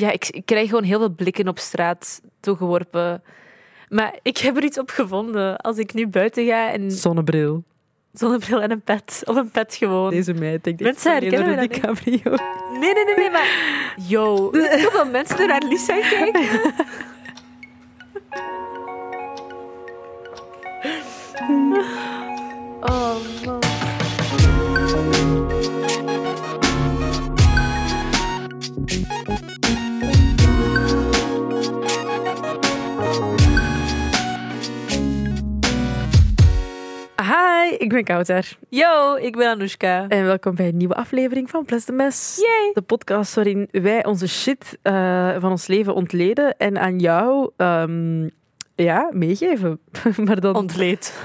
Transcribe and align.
ja, 0.00 0.10
ik, 0.10 0.28
ik 0.28 0.46
krijg 0.46 0.68
gewoon 0.68 0.84
heel 0.84 0.98
veel 0.98 1.14
blikken 1.14 1.48
op 1.48 1.58
straat 1.58 2.20
toegeworpen. 2.40 3.22
Maar 3.88 4.18
ik 4.22 4.38
heb 4.38 4.56
er 4.56 4.64
iets 4.64 4.78
op 4.78 4.90
gevonden. 4.90 5.56
Als 5.56 5.76
ik 5.78 5.94
nu 5.94 6.06
buiten 6.06 6.46
ga 6.46 6.72
en 6.72 6.90
Zonnebril. 6.90 7.62
zonnebril 8.12 8.60
en 8.60 8.70
een 8.70 8.80
pet. 8.82 9.22
Of 9.24 9.36
een 9.36 9.50
pet 9.50 9.74
gewoon. 9.74 10.10
Deze 10.10 10.34
meid. 10.34 10.66
Ik 10.66 10.80
Mensen 10.80 11.12
herkennen 11.12 11.54
me 11.54 11.68
DiCaprio. 11.68 12.36
Nee, 12.70 12.94
nee, 12.94 13.04
nee, 13.04 13.16
nee, 13.16 13.30
maar... 13.30 13.94
Yo, 14.08 14.36
hoeveel 14.82 15.06
mensen 15.06 15.38
er 15.38 15.46
naar 15.46 15.62
Lisa 15.68 16.00
kijken? 16.00 16.48
Oh, 22.82 23.16
man. 23.44 23.58
Ik 37.80 37.88
ben 37.88 38.04
Kouter. 38.04 38.58
Yo, 38.68 39.14
ik 39.14 39.36
ben 39.36 39.48
Anoushka. 39.48 40.08
En 40.08 40.24
welkom 40.24 40.54
bij 40.54 40.68
een 40.68 40.76
nieuwe 40.76 40.94
aflevering 40.94 41.50
van 41.50 41.64
Ples 41.64 41.84
de 41.84 41.92
Mes. 41.92 42.36
Yay. 42.36 42.70
De 42.74 42.82
podcast 42.82 43.34
waarin 43.34 43.68
wij 43.70 44.04
onze 44.04 44.28
shit 44.28 44.78
eh, 44.82 45.40
van 45.40 45.50
ons 45.50 45.66
leven 45.66 45.94
ontleden 45.94 46.56
en 46.56 46.78
aan 46.78 46.98
jou 46.98 47.50
ehm, 47.56 48.28
ja, 48.74 49.08
meegeven. 49.12 49.80
maar 50.24 50.40
dan, 50.40 50.56
Ontleed. 50.56 51.20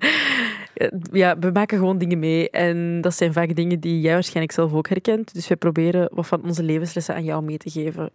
ja, 1.12 1.38
we 1.38 1.50
maken 1.52 1.78
gewoon 1.78 1.98
dingen 1.98 2.18
mee. 2.18 2.50
En 2.50 3.00
dat 3.00 3.14
zijn 3.14 3.32
vaak 3.32 3.56
dingen 3.56 3.80
die 3.80 4.00
jij 4.00 4.12
waarschijnlijk 4.12 4.54
zelf 4.54 4.72
ook 4.72 4.88
herkent. 4.88 5.34
Dus 5.34 5.48
wij 5.48 5.56
proberen 5.56 6.08
wat 6.14 6.26
van 6.26 6.44
onze 6.44 6.62
levenslessen 6.62 7.14
aan 7.14 7.24
jou 7.24 7.42
mee 7.42 7.58
te 7.58 7.70
geven. 7.70 8.10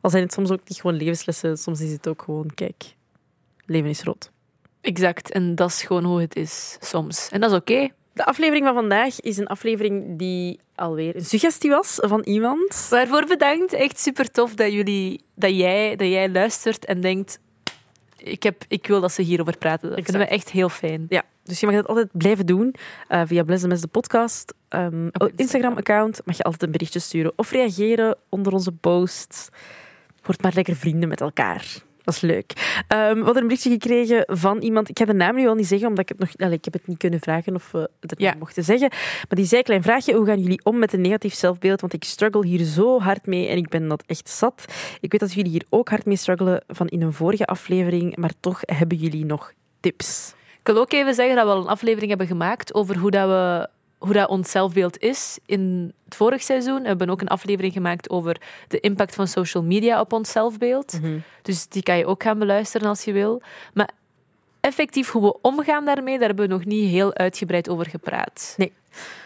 Al 0.00 0.10
zijn 0.10 0.22
het 0.22 0.32
soms 0.32 0.50
ook 0.50 0.68
niet 0.68 0.80
gewoon 0.80 0.96
levenslessen, 0.96 1.58
soms 1.58 1.80
is 1.80 1.92
het 1.92 2.08
ook 2.08 2.22
gewoon, 2.22 2.50
kijk, 2.54 2.94
leven 3.66 3.90
is 3.90 4.02
rood. 4.02 4.32
Exact, 4.84 5.30
en 5.30 5.54
dat 5.54 5.68
is 5.68 5.82
gewoon 5.82 6.04
hoe 6.04 6.20
het 6.20 6.36
is 6.36 6.76
soms. 6.80 7.28
En 7.28 7.40
dat 7.40 7.50
is 7.50 7.56
oké. 7.56 7.88
De 8.12 8.24
aflevering 8.24 8.64
van 8.64 8.74
vandaag 8.74 9.20
is 9.20 9.36
een 9.36 9.46
aflevering 9.46 10.18
die 10.18 10.60
alweer 10.74 11.16
een 11.16 11.24
suggestie 11.24 11.70
was 11.70 11.98
van 12.00 12.20
iemand. 12.20 12.86
Waarvoor 12.90 13.26
bedankt. 13.26 13.72
Echt 13.72 13.98
super 13.98 14.30
tof 14.30 14.54
dat, 14.54 14.72
jullie, 14.72 15.20
dat, 15.34 15.56
jij, 15.56 15.96
dat 15.96 16.08
jij 16.08 16.30
luistert 16.30 16.84
en 16.84 17.00
denkt... 17.00 17.38
Ik, 18.16 18.42
heb, 18.42 18.64
ik 18.68 18.86
wil 18.86 19.00
dat 19.00 19.12
ze 19.12 19.22
hierover 19.22 19.58
praten. 19.58 19.88
Dat 19.90 20.04
vinden 20.04 20.22
we 20.22 20.28
echt 20.28 20.50
heel 20.50 20.68
fijn. 20.68 21.06
Ja, 21.08 21.22
dus 21.42 21.60
je 21.60 21.66
mag 21.66 21.74
dat 21.74 21.86
altijd 21.86 22.08
blijven 22.12 22.46
doen 22.46 22.74
eh, 23.08 23.22
via 23.24 23.42
Bless 23.42 23.66
Mess, 23.66 23.82
de 23.82 23.88
podcast. 23.88 24.54
Ehm, 24.68 25.06
Op 25.12 25.32
Instagram-account 25.36 26.20
mag 26.24 26.36
je 26.36 26.42
altijd 26.42 26.62
een 26.62 26.70
berichtje 26.70 26.98
sturen 26.98 27.32
of 27.36 27.50
reageren 27.50 28.16
onder 28.28 28.52
onze 28.52 28.72
posts. 28.72 29.48
Word 30.22 30.42
maar 30.42 30.52
lekker 30.54 30.76
vrienden 30.76 31.08
met 31.08 31.20
elkaar. 31.20 31.82
Dat 32.04 32.14
is 32.14 32.20
leuk. 32.20 32.82
Ehm, 32.88 33.14
we 33.14 33.24
hadden 33.24 33.36
een 33.42 33.48
berichtje 33.48 33.70
gekregen 33.70 34.24
van 34.26 34.58
iemand. 34.62 34.88
Ik 34.88 34.98
ga 34.98 35.04
de 35.04 35.12
naam 35.14 35.34
nu 35.34 35.48
al 35.48 35.54
niet 35.54 35.66
zeggen, 35.66 35.88
omdat 35.88 36.02
ik 36.02 36.08
het 36.08 36.18
nog. 36.18 36.36
Allee, 36.36 36.56
ik 36.56 36.64
heb 36.64 36.72
het 36.72 36.86
niet 36.86 36.98
kunnen 36.98 37.20
vragen 37.20 37.54
of 37.54 37.70
we 37.70 37.90
het 38.00 38.14
Ja. 38.20 38.34
mochten 38.38 38.64
zeggen. 38.64 38.88
Maar 38.90 39.36
die 39.36 39.44
zei: 39.44 39.62
klein 39.62 39.82
vraagje. 39.82 40.14
Hoe 40.14 40.26
gaan 40.26 40.40
jullie 40.40 40.60
om 40.64 40.78
met 40.78 40.92
een 40.92 41.00
negatief 41.00 41.34
zelfbeeld? 41.34 41.80
Want 41.80 41.92
ik 41.92 42.04
struggle 42.04 42.46
hier 42.46 42.64
zo 42.64 43.00
hard 43.00 43.26
mee 43.26 43.48
en 43.48 43.56
ik 43.56 43.68
ben 43.68 43.88
dat 43.88 44.02
echt 44.06 44.28
zat. 44.30 44.64
Ik 45.00 45.10
weet 45.12 45.20
dat 45.20 45.32
jullie 45.32 45.50
hier 45.50 45.64
ook 45.68 45.88
hard 45.88 46.04
mee 46.06 46.16
struggelen 46.16 46.64
van 46.68 46.86
in 46.88 47.02
een 47.02 47.12
vorige 47.12 47.44
aflevering, 47.46 48.16
maar 48.16 48.32
toch 48.40 48.60
hebben 48.60 48.98
jullie 48.98 49.24
nog 49.24 49.52
tips. 49.80 50.34
Ik 50.60 50.72
wil 50.72 50.78
ook 50.78 50.92
even 50.92 51.14
zeggen 51.14 51.36
dat 51.36 51.44
we 51.44 51.50
al 51.52 51.60
een 51.60 51.66
aflevering 51.66 52.08
hebben 52.08 52.26
gemaakt 52.26 52.74
over 52.74 52.96
hoe, 52.98 53.10
dat 53.10 53.28
we, 53.28 53.68
hoe 54.04 54.12
dat 54.12 54.28
ons 54.28 54.50
zelfbeeld 54.50 54.98
is 54.98 55.38
in 55.46 55.92
het 56.04 56.14
vorig 56.14 56.42
seizoen. 56.42 56.82
We 56.82 56.88
hebben 56.88 57.10
ook 57.10 57.20
een 57.20 57.28
aflevering 57.28 57.72
gemaakt 57.72 58.10
over 58.10 58.40
de 58.68 58.80
impact 58.80 59.14
van 59.14 59.28
social 59.28 59.62
media 59.62 60.00
op 60.00 60.12
ons 60.12 60.30
zelfbeeld. 60.32 60.98
Dus 61.42 61.68
die 61.68 61.82
kan 61.82 61.98
je 61.98 62.06
ook 62.06 62.22
gaan 62.22 62.38
beluisteren 62.38 62.88
als 62.88 63.04
je 63.04 63.12
wil. 63.12 63.42
Maar 63.74 63.88
effectief 64.60 65.10
hoe 65.10 65.22
we 65.22 65.36
omgaan 65.40 65.84
daarmee, 65.84 66.18
daar 66.18 66.26
hebben 66.26 66.48
we 66.48 66.52
nog 66.54 66.64
niet 66.64 66.90
heel 66.90 67.14
uitgebreid 67.14 67.68
over 67.68 67.86
gepraat. 67.90 68.54
Nee. 68.56 68.72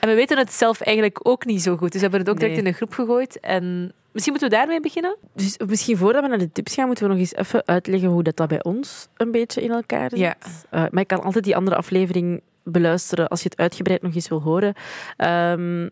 En 0.00 0.08
we 0.08 0.14
weten 0.14 0.38
het 0.38 0.52
zelf 0.52 0.80
eigenlijk 0.80 1.20
ook 1.22 1.44
niet 1.44 1.62
zo 1.62 1.76
goed. 1.76 1.92
Dus 1.92 2.00
we 2.00 2.08
hebben 2.08 2.20
het 2.20 2.28
ook 2.28 2.36
direct 2.38 2.54
Nee. 2.54 2.62
in 2.62 2.68
een 2.70 2.76
groep 2.76 2.92
gegooid. 2.92 3.40
En 3.40 3.92
misschien 4.12 4.32
moeten 4.32 4.50
we 4.50 4.56
daarmee 4.56 4.80
beginnen? 4.80 5.16
Dus 5.34 5.58
misschien 5.66 5.96
voordat 5.96 6.22
we 6.22 6.28
naar 6.28 6.38
de 6.38 6.52
tips 6.52 6.74
gaan, 6.74 6.86
moeten 6.86 7.04
we 7.04 7.10
nog 7.10 7.20
eens 7.20 7.34
even 7.34 7.62
uitleggen 7.66 8.08
hoe 8.08 8.22
dat, 8.22 8.36
dat 8.36 8.48
bij 8.48 8.62
ons 8.62 9.08
een 9.16 9.30
beetje 9.30 9.62
in 9.62 9.70
elkaar 9.70 10.10
zit. 10.10 10.18
Ja. 10.18 10.36
Eh, 10.70 10.84
maar 10.90 11.02
ik 11.02 11.06
kan 11.08 11.22
altijd 11.22 11.44
die 11.44 11.56
andere 11.56 11.76
aflevering 11.76 12.40
beluisteren 12.70 13.28
als 13.28 13.42
je 13.42 13.48
het 13.48 13.58
uitgebreid 13.58 14.02
nog 14.02 14.14
eens 14.14 14.28
wil 14.28 14.42
horen. 14.42 14.74
Ehm, 15.16 15.84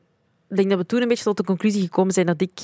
ik 0.49 0.57
denk 0.57 0.71
dat 0.71 0.79
we 0.79 0.87
toen 0.87 1.03
een 1.03 1.09
beetje 1.09 1.25
tot 1.25 1.37
de 1.37 1.45
conclusie 1.45 1.83
gekomen 1.83 2.13
zijn 2.13 2.27
dat 2.27 2.41
ik 2.41 2.61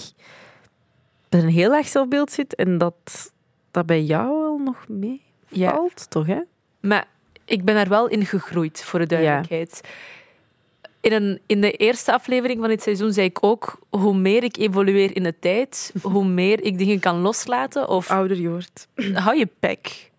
met 1.28 1.42
een 1.42 1.48
heel 1.48 1.70
laag 1.70 1.88
zelfbeeld 1.88 2.32
zit 2.32 2.54
en 2.54 2.78
dat 2.78 3.32
dat 3.70 3.86
bij 3.86 4.02
jou 4.02 4.40
wel 4.40 4.58
nog 4.58 4.86
meevalt, 4.88 6.10
toch? 6.10 6.26
Hè? 6.26 6.40
Maar 6.80 7.06
ik 7.44 7.64
ben 7.64 7.74
daar 7.74 7.88
wel 7.88 8.08
in 8.08 8.26
gegroeid, 8.26 8.84
voor 8.84 8.98
de 8.98 9.06
duidelijkheid. 9.06 9.80
In, 11.00 11.12
een, 11.12 11.40
in 11.46 11.60
de 11.60 11.70
eerste 11.70 12.12
aflevering 12.12 12.60
van 12.60 12.68
dit 12.68 12.82
seizoen 12.82 13.12
zei 13.12 13.26
ik 13.26 13.44
ook, 13.44 13.78
hoe 13.90 14.16
meer 14.16 14.42
ik 14.42 14.56
evolueer 14.56 15.16
in 15.16 15.22
de 15.22 15.38
tijd, 15.38 15.92
hoe 16.02 16.24
meer 16.24 16.62
ik 16.62 16.78
dingen 16.78 17.00
kan 17.00 17.20
loslaten. 17.20 17.88
Of 17.88 18.10
Ouder 18.10 18.40
je 18.40 18.48
wordt. 18.48 18.88
hou 19.12 19.36
je 19.36 19.48
pek. 19.60 20.10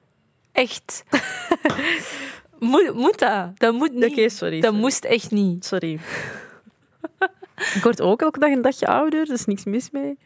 Echt. 0.52 1.04
moet, 2.64 2.94
moet 2.94 3.20
dat? 3.20 3.60
Dat 3.60 3.74
moet 3.74 3.94
niet. 3.94 4.12
Oké, 4.12 4.30
sorry. 4.30 4.60
dat 4.60 4.64
sorry. 4.64 4.80
moest 4.80 5.06
echt 5.06 5.32
niet. 5.32 5.66
Sorry. 5.66 5.94
ik 7.76 7.80
word 7.84 8.02
ook 8.02 8.22
elke 8.22 8.40
dag 8.40 8.50
een 8.52 8.62
dagje 8.62 8.88
ouder, 8.88 9.20
er 9.20 9.34
is 9.34 9.46
niks 9.46 9.64
mis 9.64 9.92
mee. 9.92 10.18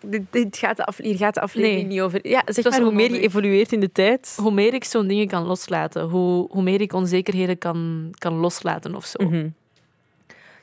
Dit, 0.00 0.22
dit 0.30 0.56
gaat 0.56 0.76
de 0.76 0.84
af, 0.84 0.96
hier 0.96 1.16
gaat 1.16 1.34
de 1.34 1.40
aflevering 1.40 1.80
Nee. 1.80 1.90
niet 1.92 2.00
over. 2.00 2.28
Ja, 2.28 2.42
zeg 2.46 2.70
maar, 2.70 2.80
hoe 2.80 2.92
meer 2.92 3.12
je 3.12 3.20
evolueert 3.20 3.72
in 3.72 3.80
de 3.80 3.92
tijd. 3.92 4.36
Hoe 4.40 4.52
meer 4.52 4.74
ik 4.74 4.84
zo'n 4.84 5.06
dingen 5.06 5.28
kan 5.28 5.44
loslaten, 5.44 6.02
hoe, 6.02 6.46
hoe 6.50 6.62
meer 6.62 6.80
ik 6.80 6.92
onzekerheden 6.92 7.58
kan, 7.58 8.08
kan 8.18 8.34
loslaten 8.34 8.94
of 8.94 9.04
zo. 9.04 9.24
Mhm. 9.24 9.48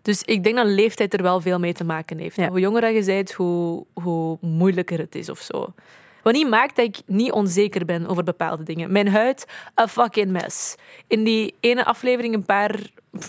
Dus 0.02 0.24
ik 0.24 0.44
denk 0.44 0.56
dat 0.56 0.68
leeftijd 0.68 1.14
er 1.14 1.22
wel 1.22 1.42
veel 1.42 1.60
mee 1.60 1.74
te 1.74 1.84
maken 1.84 2.18
heeft. 2.18 2.36
Ja. 2.36 2.50
Hoe 2.50 2.60
jonger 2.60 2.92
je 2.92 3.04
bent, 3.04 3.32
hoe, 3.32 3.86
hoe 3.94 4.38
moeilijker 4.42 5.00
het 5.00 5.16
is 5.16 5.30
of 5.30 5.40
zo. 5.40 5.74
Wat 6.24 6.34
niet 6.34 6.50
maakt 6.50 6.76
dat 6.76 6.86
ik 6.86 7.02
niet 7.06 7.32
onzeker 7.32 7.86
ben 7.86 8.08
over 8.08 8.24
bepaalde 8.24 8.64
dingen. 8.64 8.92
Mijn 8.92 9.08
huid, 9.08 9.46
a 9.82 9.88
fucking 9.88 10.32
mess. 10.32 10.76
In 11.08 11.24
die 11.24 11.56
ene 11.60 11.86
aflevering 11.86 12.34
een 12.34 12.46
paar 12.46 12.80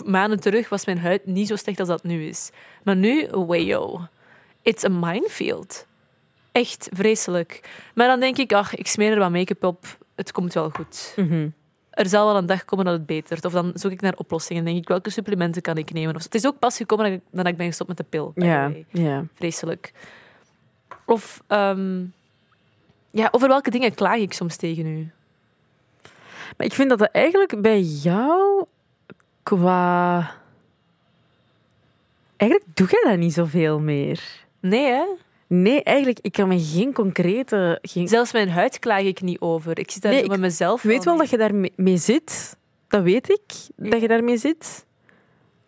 maanden 0.05 0.39
terug 0.39 0.69
was 0.69 0.85
mijn 0.85 0.99
huid 0.99 1.25
niet 1.25 1.47
zo 1.47 1.55
slecht 1.55 1.79
als 1.79 1.87
dat 1.87 2.03
nu 2.03 2.25
is. 2.25 2.49
Maar 2.83 2.95
nu, 2.95 3.27
wayo. 3.31 4.07
It's 4.61 4.83
a 4.83 4.89
minefield. 4.89 5.85
Echt 6.51 6.89
vreselijk. 6.93 7.69
Maar 7.95 8.07
dan 8.07 8.19
denk 8.19 8.37
ik, 8.37 8.53
ach, 8.53 8.75
ik 8.75 8.87
smeer 8.87 9.11
er 9.11 9.19
wat 9.19 9.31
make-up 9.31 9.63
op. 9.63 9.97
Het 10.15 10.31
komt 10.31 10.53
wel 10.53 10.69
goed. 10.69 11.13
Mhm. 11.15 11.49
Er 11.89 12.07
zal 12.07 12.25
wel 12.25 12.37
een 12.37 12.45
dag 12.45 12.65
komen 12.65 12.85
dat 12.85 12.93
het 12.93 13.05
betert. 13.05 13.45
Of 13.45 13.53
dan 13.53 13.71
zoek 13.73 13.91
ik 13.91 14.01
naar 14.01 14.15
oplossingen. 14.17 14.65
denk 14.65 14.77
ik, 14.77 14.87
welke 14.87 15.09
supplementen 15.09 15.61
kan 15.61 15.77
ik 15.77 15.93
nemen? 15.93 16.15
Of. 16.15 16.23
Het 16.23 16.35
is 16.35 16.45
ook 16.45 16.59
pas 16.59 16.77
gekomen 16.77 17.05
dat 17.05 17.13
ik, 17.13 17.21
dat 17.31 17.47
ik 17.47 17.57
ben 17.57 17.67
gestopt 17.67 17.89
met 17.89 17.97
de 17.97 18.03
pil. 18.03 18.31
ja. 18.91 19.25
Vreselijk. 19.33 19.93
Of, 21.05 21.43
ehm, 21.47 22.03
ja, 23.15 23.27
over 23.31 23.47
welke 23.47 23.69
dingen 23.69 23.93
klaag 23.93 24.17
ik 24.17 24.33
soms 24.33 24.55
tegen 24.55 24.85
u? 24.85 25.11
Maar 26.57 26.67
ik 26.67 26.73
vind 26.73 26.89
dat 26.89 26.99
dat 26.99 27.09
eigenlijk 27.11 27.61
bij 27.61 27.81
jou 27.81 28.65
qua... 29.43 30.17
Eigenlijk 32.37 32.75
doe 32.75 32.87
jij 32.89 33.11
dat 33.11 33.19
niet 33.19 33.33
zoveel 33.33 33.79
meer. 33.79 34.45
Nee, 34.59 34.85
hè? 34.85 35.03
Nee, 35.47 35.83
eigenlijk, 35.83 36.19
ik 36.21 36.31
kan 36.31 36.47
me 36.47 36.59
geen 36.59 36.93
concrete... 36.93 37.79
Geen... 37.81 38.07
Zelfs 38.07 38.31
mijn 38.31 38.49
huid 38.49 38.79
klaag 38.79 39.01
ik 39.01 39.21
niet 39.21 39.39
over. 39.39 39.79
Ik 39.79 39.91
zit 39.91 40.01
daar 40.01 40.11
Nee, 40.11 40.19
zo 40.19 40.25
ik 40.25 40.31
met 40.31 40.39
mezelf 40.39 40.83
Ik 40.83 40.89
weet 40.89 41.03
wel 41.03 41.17
dat 41.17 41.29
je 41.29 41.37
daarmee 41.37 41.73
mee 41.75 41.97
zit. 41.97 42.57
Dat 42.87 43.03
weet 43.03 43.29
ik, 43.29 43.53
dat 43.75 44.01
je 44.01 44.07
daarmee 44.07 44.37
zit. 44.37 44.85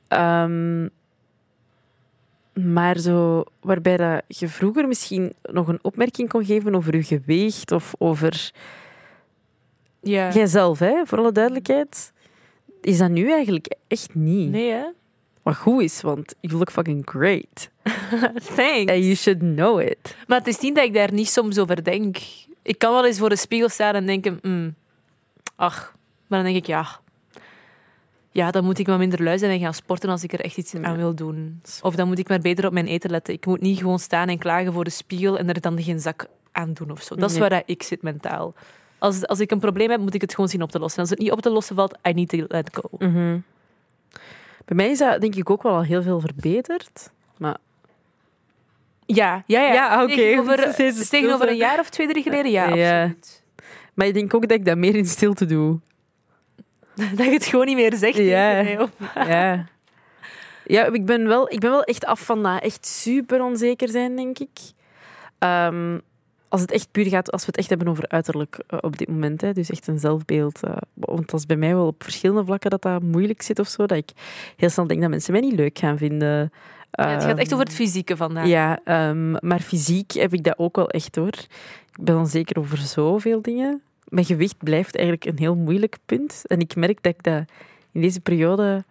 Ehm, 0.08 0.88
maar 2.58 2.98
zo, 2.98 3.44
waarbij 3.62 3.98
dat 3.98 4.22
je 4.28 4.48
vroeger 4.48 4.88
misschien 4.88 5.34
nog 5.42 5.68
een 5.68 5.80
opmerking 5.82 6.30
kon 6.30 6.46
geven 6.46 6.76
over 6.76 6.96
je 6.96 7.04
gewicht 7.04 7.72
of 7.72 7.94
over 7.98 8.52
Ja. 10.02 10.32
jijzelf, 10.32 10.80
hè, 10.80 11.06
voor 11.06 11.18
alle 11.18 11.32
duidelijkheid, 11.32 12.14
is 12.82 12.98
dat 12.98 13.10
nu 13.10 13.32
eigenlijk 13.32 13.76
echt 13.88 14.16
niet. 14.16 14.50
Nee, 14.52 14.72
hè? 14.72 14.86
Wat 15.42 15.56
goed 15.56 15.82
is, 15.82 16.02
want 16.02 16.36
you 16.42 16.54
look 16.58 16.72
fucking 16.72 17.02
great. 17.10 17.70
Thanks. 18.56 18.92
And 18.92 19.04
you 19.04 19.16
should 19.16 19.40
know 19.40 19.82
it. 19.82 20.16
Maar 20.28 20.38
het 20.38 20.48
is 20.48 20.60
niet 20.60 20.76
dat 20.76 20.84
ik 20.86 20.94
daar 20.94 21.14
niet 21.14 21.28
soms 21.30 21.58
over 21.58 21.84
denk. 21.84 22.18
Ik 22.62 22.78
kan 22.78 22.94
wel 22.94 23.06
eens 23.06 23.20
voor 23.20 23.30
de 23.30 23.36
spiegel 23.36 23.70
staan 23.70 23.94
en 23.96 24.06
denken, 24.06 24.40
mm, 24.42 24.76
ach, 25.56 25.94
maar 26.28 26.44
dan 26.44 26.52
denk 26.52 26.64
ik, 26.64 26.68
ja, 26.68 27.00
ja, 28.38 28.52
dan 28.52 28.64
moet 28.64 28.80
ik 28.80 28.88
maar 28.88 28.98
minder 28.98 29.24
lui 29.24 29.38
zijn 29.38 29.52
en 29.52 29.60
gaan 29.60 29.74
sporten 29.74 30.10
als 30.10 30.24
ik 30.24 30.34
er 30.34 30.40
echt 30.40 30.58
iets 30.58 30.76
aan 30.76 30.96
wil 30.98 31.16
doen. 31.16 31.62
Of 31.82 31.96
dan 31.96 32.08
moet 32.08 32.20
ik 32.20 32.30
maar 32.30 32.40
beter 32.40 32.66
op 32.66 32.74
mijn 32.74 32.88
eten 32.88 33.10
letten. 33.10 33.34
Ik 33.34 33.46
moet 33.46 33.62
niet 33.62 33.78
gewoon 33.78 34.00
staan 34.00 34.28
en 34.28 34.38
klagen 34.38 34.74
voor 34.74 34.84
de 34.84 34.90
spiegel 34.90 35.38
en 35.38 35.50
er 35.50 35.62
dan 35.62 35.82
geen 35.82 36.00
zak 36.00 36.26
aan 36.52 36.74
doen 36.74 36.92
of 36.92 37.02
zo. 37.02 37.16
Dat 37.16 37.32
is 37.32 37.38
waar 37.38 37.64
ik 37.66 37.84
zit 37.84 38.02
mentaal. 38.02 38.54
Als, 38.98 39.28
als 39.28 39.40
ik 39.40 39.52
een 39.52 39.60
probleem 39.60 39.90
heb, 39.90 40.00
moet 40.00 40.14
ik 40.14 40.22
het 40.22 40.34
gewoon 40.34 40.50
zien 40.50 40.62
op 40.62 40.72
te 40.72 40.80
lossen. 40.80 40.96
En 40.98 41.02
als 41.02 41.10
het 41.10 41.20
niet 41.20 41.32
op 41.32 41.42
te 41.42 41.50
lossen 41.50 41.76
valt, 41.76 41.98
I 42.08 42.14
need 42.14 42.30
to 42.30 42.46
let 42.48 42.70
go. 42.74 42.90
Mhm. 43.08 43.40
Bij 44.66 44.76
mij 44.76 44.90
is 44.90 44.98
dat 44.98 45.22
denk 45.22 45.36
ik 45.36 45.50
ook 45.50 45.64
wel 45.64 45.74
al 45.74 45.84
heel 45.84 46.02
veel 46.02 46.20
verbeterd. 46.20 47.12
Maar 47.38 47.58
Ja, 49.06 49.44
ja, 49.48 49.62
ja. 49.62 49.74
Ja, 49.74 50.04
oké. 50.04 50.16
Tegenover, 50.16 51.50
een 51.50 51.58
jaar 51.58 51.80
of 51.80 51.90
twee, 51.90 52.08
drie 52.08 52.24
geleden, 52.24 52.52
ja, 52.52 52.76
Ja. 52.76 53.02
absoluut. 53.02 53.44
Maar 53.94 54.08
ik 54.08 54.14
denk 54.14 54.34
ook 54.34 54.42
dat 54.48 54.58
ik 54.58 54.66
dat 54.66 54.78
meer 54.78 54.96
in 54.96 55.06
stilte 55.06 55.46
doe. 55.46 55.80
Dat 57.18 57.26
je 57.26 57.32
het 57.32 57.46
gewoon 57.46 57.66
niet 57.66 57.76
meer 57.76 57.96
zegt. 57.96 58.18
Ja. 58.18 58.50
tegen 58.52 58.64
mij, 58.76 58.80
of- 58.82 59.28
Ja. 59.28 59.66
Ja, 60.66 60.86
ik 60.86 61.06
ben, 61.06 61.28
wel, 61.28 61.52
ik 61.52 61.60
ben 61.60 61.70
wel 61.72 61.84
echt 61.84 62.06
af 62.06 62.20
van 62.20 62.44
dat 62.44 62.62
echt 62.64 62.86
super 62.86 63.44
onzeker 63.44 63.90
zijn, 63.90 64.16
denk 64.16 64.40
ik. 64.40 64.50
Ehm, 65.40 65.98
als 66.50 66.62
het 66.62 66.72
echt 66.72 66.88
puur 66.92 67.06
gaat, 67.06 67.32
als 67.32 67.42
we 67.42 67.48
het 67.48 67.58
echt 67.58 67.70
hebben 67.70 67.88
over 67.88 68.08
uiterlijk 68.08 68.60
eh, 68.68 68.78
op 68.82 68.98
dit 68.98 69.08
moment, 69.08 69.42
hè, 69.42 69.54
dus 69.54 69.70
echt 69.70 69.88
een 69.88 70.00
zelfbeeld. 70.00 70.64
eh, 70.64 70.76
want 70.94 71.30
dat 71.30 71.40
is 71.40 71.46
bij 71.46 71.56
mij 71.58 71.74
wel 71.76 71.88
op 71.88 72.04
verschillende 72.04 72.46
vlakken 72.46 72.70
dat 72.70 72.82
dat 72.82 73.02
moeilijk 73.02 73.42
zit 73.42 73.60
of 73.60 73.68
zo. 73.68 73.86
Dat 73.86 73.98
ik 73.98 74.10
heel 74.56 74.70
snel 74.70 74.88
denk 74.88 75.02
dat 75.02 75.10
mensen 75.10 75.32
mij 75.32 75.42
niet 75.42 75.56
leuk 75.56 75.80
gaan 75.80 75.98
vinden. 75.98 76.52
Ja, 76.92 77.10
het 77.10 77.24
gaat 77.24 77.38
echt 77.38 77.46
Ehm, 77.52 77.54
over 77.54 77.66
het 77.66 77.76
fysieke 77.76 78.18
vandaag. 78.18 78.48
Ja, 78.48 78.80
ehm, 78.84 79.32
maar 79.48 79.60
fysiek 79.60 80.12
heb 80.12 80.34
ik 80.34 80.44
dat 80.44 80.58
ook 80.58 80.76
wel 80.76 80.90
echt 80.90 81.16
hoor. 81.16 81.28
Ik 81.98 82.04
ben 82.04 82.18
onzeker 82.18 82.60
over 82.60 82.78
zoveel 82.78 83.42
dingen. 83.42 83.82
Mijn 84.08 84.26
gewicht 84.26 84.58
blijft 84.58 84.96
eigenlijk 84.96 85.26
een 85.26 85.38
heel 85.38 85.56
moeilijk 85.56 85.98
punt. 86.06 86.44
En 86.46 86.60
ik 86.60 86.76
merk 86.76 87.04
dat 87.04 87.14
ik 87.14 87.24
dat 87.24 87.44
in 87.92 88.02
deze 88.02 88.20
periode... 88.20 88.84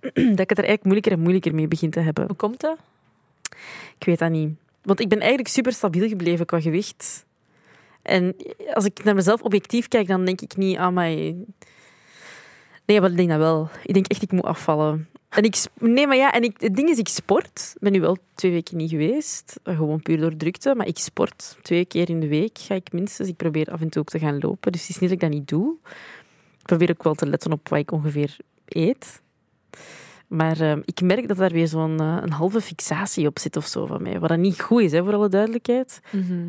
dat 0.14 0.40
ik 0.40 0.48
het 0.48 0.58
er 0.58 0.64
eigenlijk 0.64 0.84
moeilijker 0.84 1.12
en 1.12 1.20
moeilijker 1.20 1.54
mee 1.54 1.68
begin 1.68 1.90
te 1.90 2.00
hebben. 2.00 2.26
Hoe 2.26 2.36
komt 2.36 2.60
dat? 2.60 2.78
Ik 3.98 4.06
weet 4.06 4.18
dat 4.18 4.30
niet. 4.30 4.54
Want 4.82 5.00
ik 5.00 5.08
ben 5.08 5.18
eigenlijk 5.18 5.48
super 5.48 5.72
stabiel 5.72 6.08
gebleven 6.08 6.46
qua 6.46 6.60
gewicht. 6.60 7.24
En 8.02 8.36
als 8.72 8.84
ik 8.84 9.04
naar 9.04 9.14
mezelf 9.14 9.42
objectief 9.42 9.88
kijk, 9.88 10.06
dan 10.06 10.24
denk 10.24 10.40
ik 10.40 10.56
niet 10.56 10.76
aan 10.76 10.94
mij. 10.94 11.36
Nee, 12.84 13.00
maar 13.00 13.10
ik 13.10 13.16
denk 13.16 13.28
dat 13.28 13.38
wel. 13.38 13.68
Ik 13.84 13.94
denk 13.94 14.06
echt, 14.06 14.22
ik 14.22 14.32
moet 14.32 14.44
afvallen. 14.44 15.08
En 15.34 15.42
ik, 15.42 15.56
nee, 15.78 16.06
maar 16.06 16.16
ja, 16.16 16.32
en 16.32 16.42
ik, 16.42 16.60
het 16.60 16.76
ding 16.76 16.88
is, 16.88 16.98
ik 16.98 17.08
sport. 17.08 17.72
Ik 17.74 17.80
ben 17.80 17.92
nu 17.92 18.00
wel 18.00 18.16
twee 18.34 18.52
weken 18.52 18.76
niet 18.76 18.90
geweest. 18.90 19.60
Gewoon 19.64 20.02
puur 20.02 20.20
door 20.20 20.36
drukte. 20.36 20.74
Maar 20.74 20.86
ik 20.86 20.98
sport 20.98 21.58
twee 21.62 21.84
keer 21.84 22.08
in 22.08 22.20
de 22.20 22.28
week, 22.28 22.58
ga 22.58 22.74
ik 22.74 22.92
minstens. 22.92 23.28
Ik 23.28 23.36
probeer 23.36 23.66
af 23.70 23.80
en 23.80 23.88
toe 23.88 24.00
ook 24.02 24.08
te 24.08 24.18
gaan 24.18 24.38
lopen. 24.38 24.72
Dus 24.72 24.80
het 24.80 24.90
is 24.90 24.98
niet 24.98 25.10
dat 25.10 25.22
ik 25.22 25.28
dat 25.30 25.38
niet 25.38 25.48
doe. 25.48 25.76
Ik 26.58 26.62
probeer 26.62 26.90
ook 26.90 27.02
wel 27.02 27.14
te 27.14 27.26
letten 27.26 27.52
op 27.52 27.68
wat 27.68 27.78
ik 27.78 27.92
ongeveer 27.92 28.36
eet. 28.66 29.22
Maar 30.28 30.60
ehm, 30.60 30.80
ik 30.84 31.00
merk 31.00 31.28
dat 31.28 31.36
daar 31.36 31.50
weer 31.50 31.68
zo'n 31.68 32.00
eh, 32.00 32.18
een 32.20 32.32
halve 32.32 32.60
fixatie 32.60 33.26
op 33.26 33.38
zit 33.38 33.56
of 33.56 33.66
zo 33.66 33.86
van 33.86 34.02
mij. 34.02 34.18
Wat 34.20 34.28
dat 34.28 34.38
niet 34.38 34.60
goed 34.60 34.80
is, 34.82 34.92
hè, 34.92 35.02
voor 35.04 35.14
alle 35.14 35.28
duidelijkheid. 35.28 36.00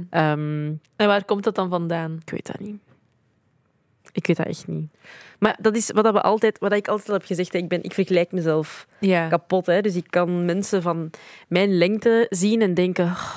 Ehm, 0.10 0.74
En 0.96 1.08
waar 1.08 1.26
komt 1.26 1.44
dat 1.44 1.56
dan 1.56 1.70
vandaan? 1.70 2.18
ik 2.22 2.30
weet 2.30 2.46
dat 2.46 2.60
niet. 2.60 2.78
Ik 4.16 4.28
weet 4.28 4.38
dat 4.38 4.46
echt 4.46 4.68
niet. 4.68 4.90
Maar 5.40 5.58
dat 5.62 5.76
is 5.76 5.92
wat, 5.92 6.04
dat 6.04 6.14
we 6.14 6.22
altijd, 6.22 6.60
wat 6.60 6.72
ik 6.74 6.88
altijd 6.88 7.08
al 7.10 7.14
heb 7.16 7.26
gezegd. 7.26 7.54
hè. 7.54 7.60
Ik, 7.60 7.68
ben, 7.68 7.84
ik 7.84 7.94
vergelijk 7.94 8.32
mezelf 8.32 8.88
Ja. 9.00 9.28
kapot. 9.28 9.66
Hè. 9.66 9.82
Dus 9.82 9.96
ik 9.96 10.06
kan 10.10 10.46
mensen 10.46 10.82
van 10.82 11.10
mijn 11.48 11.78
lengte 11.78 12.26
zien 12.30 12.62
en 12.62 12.74
denken... 12.74 13.06
"Oh, 13.06 13.34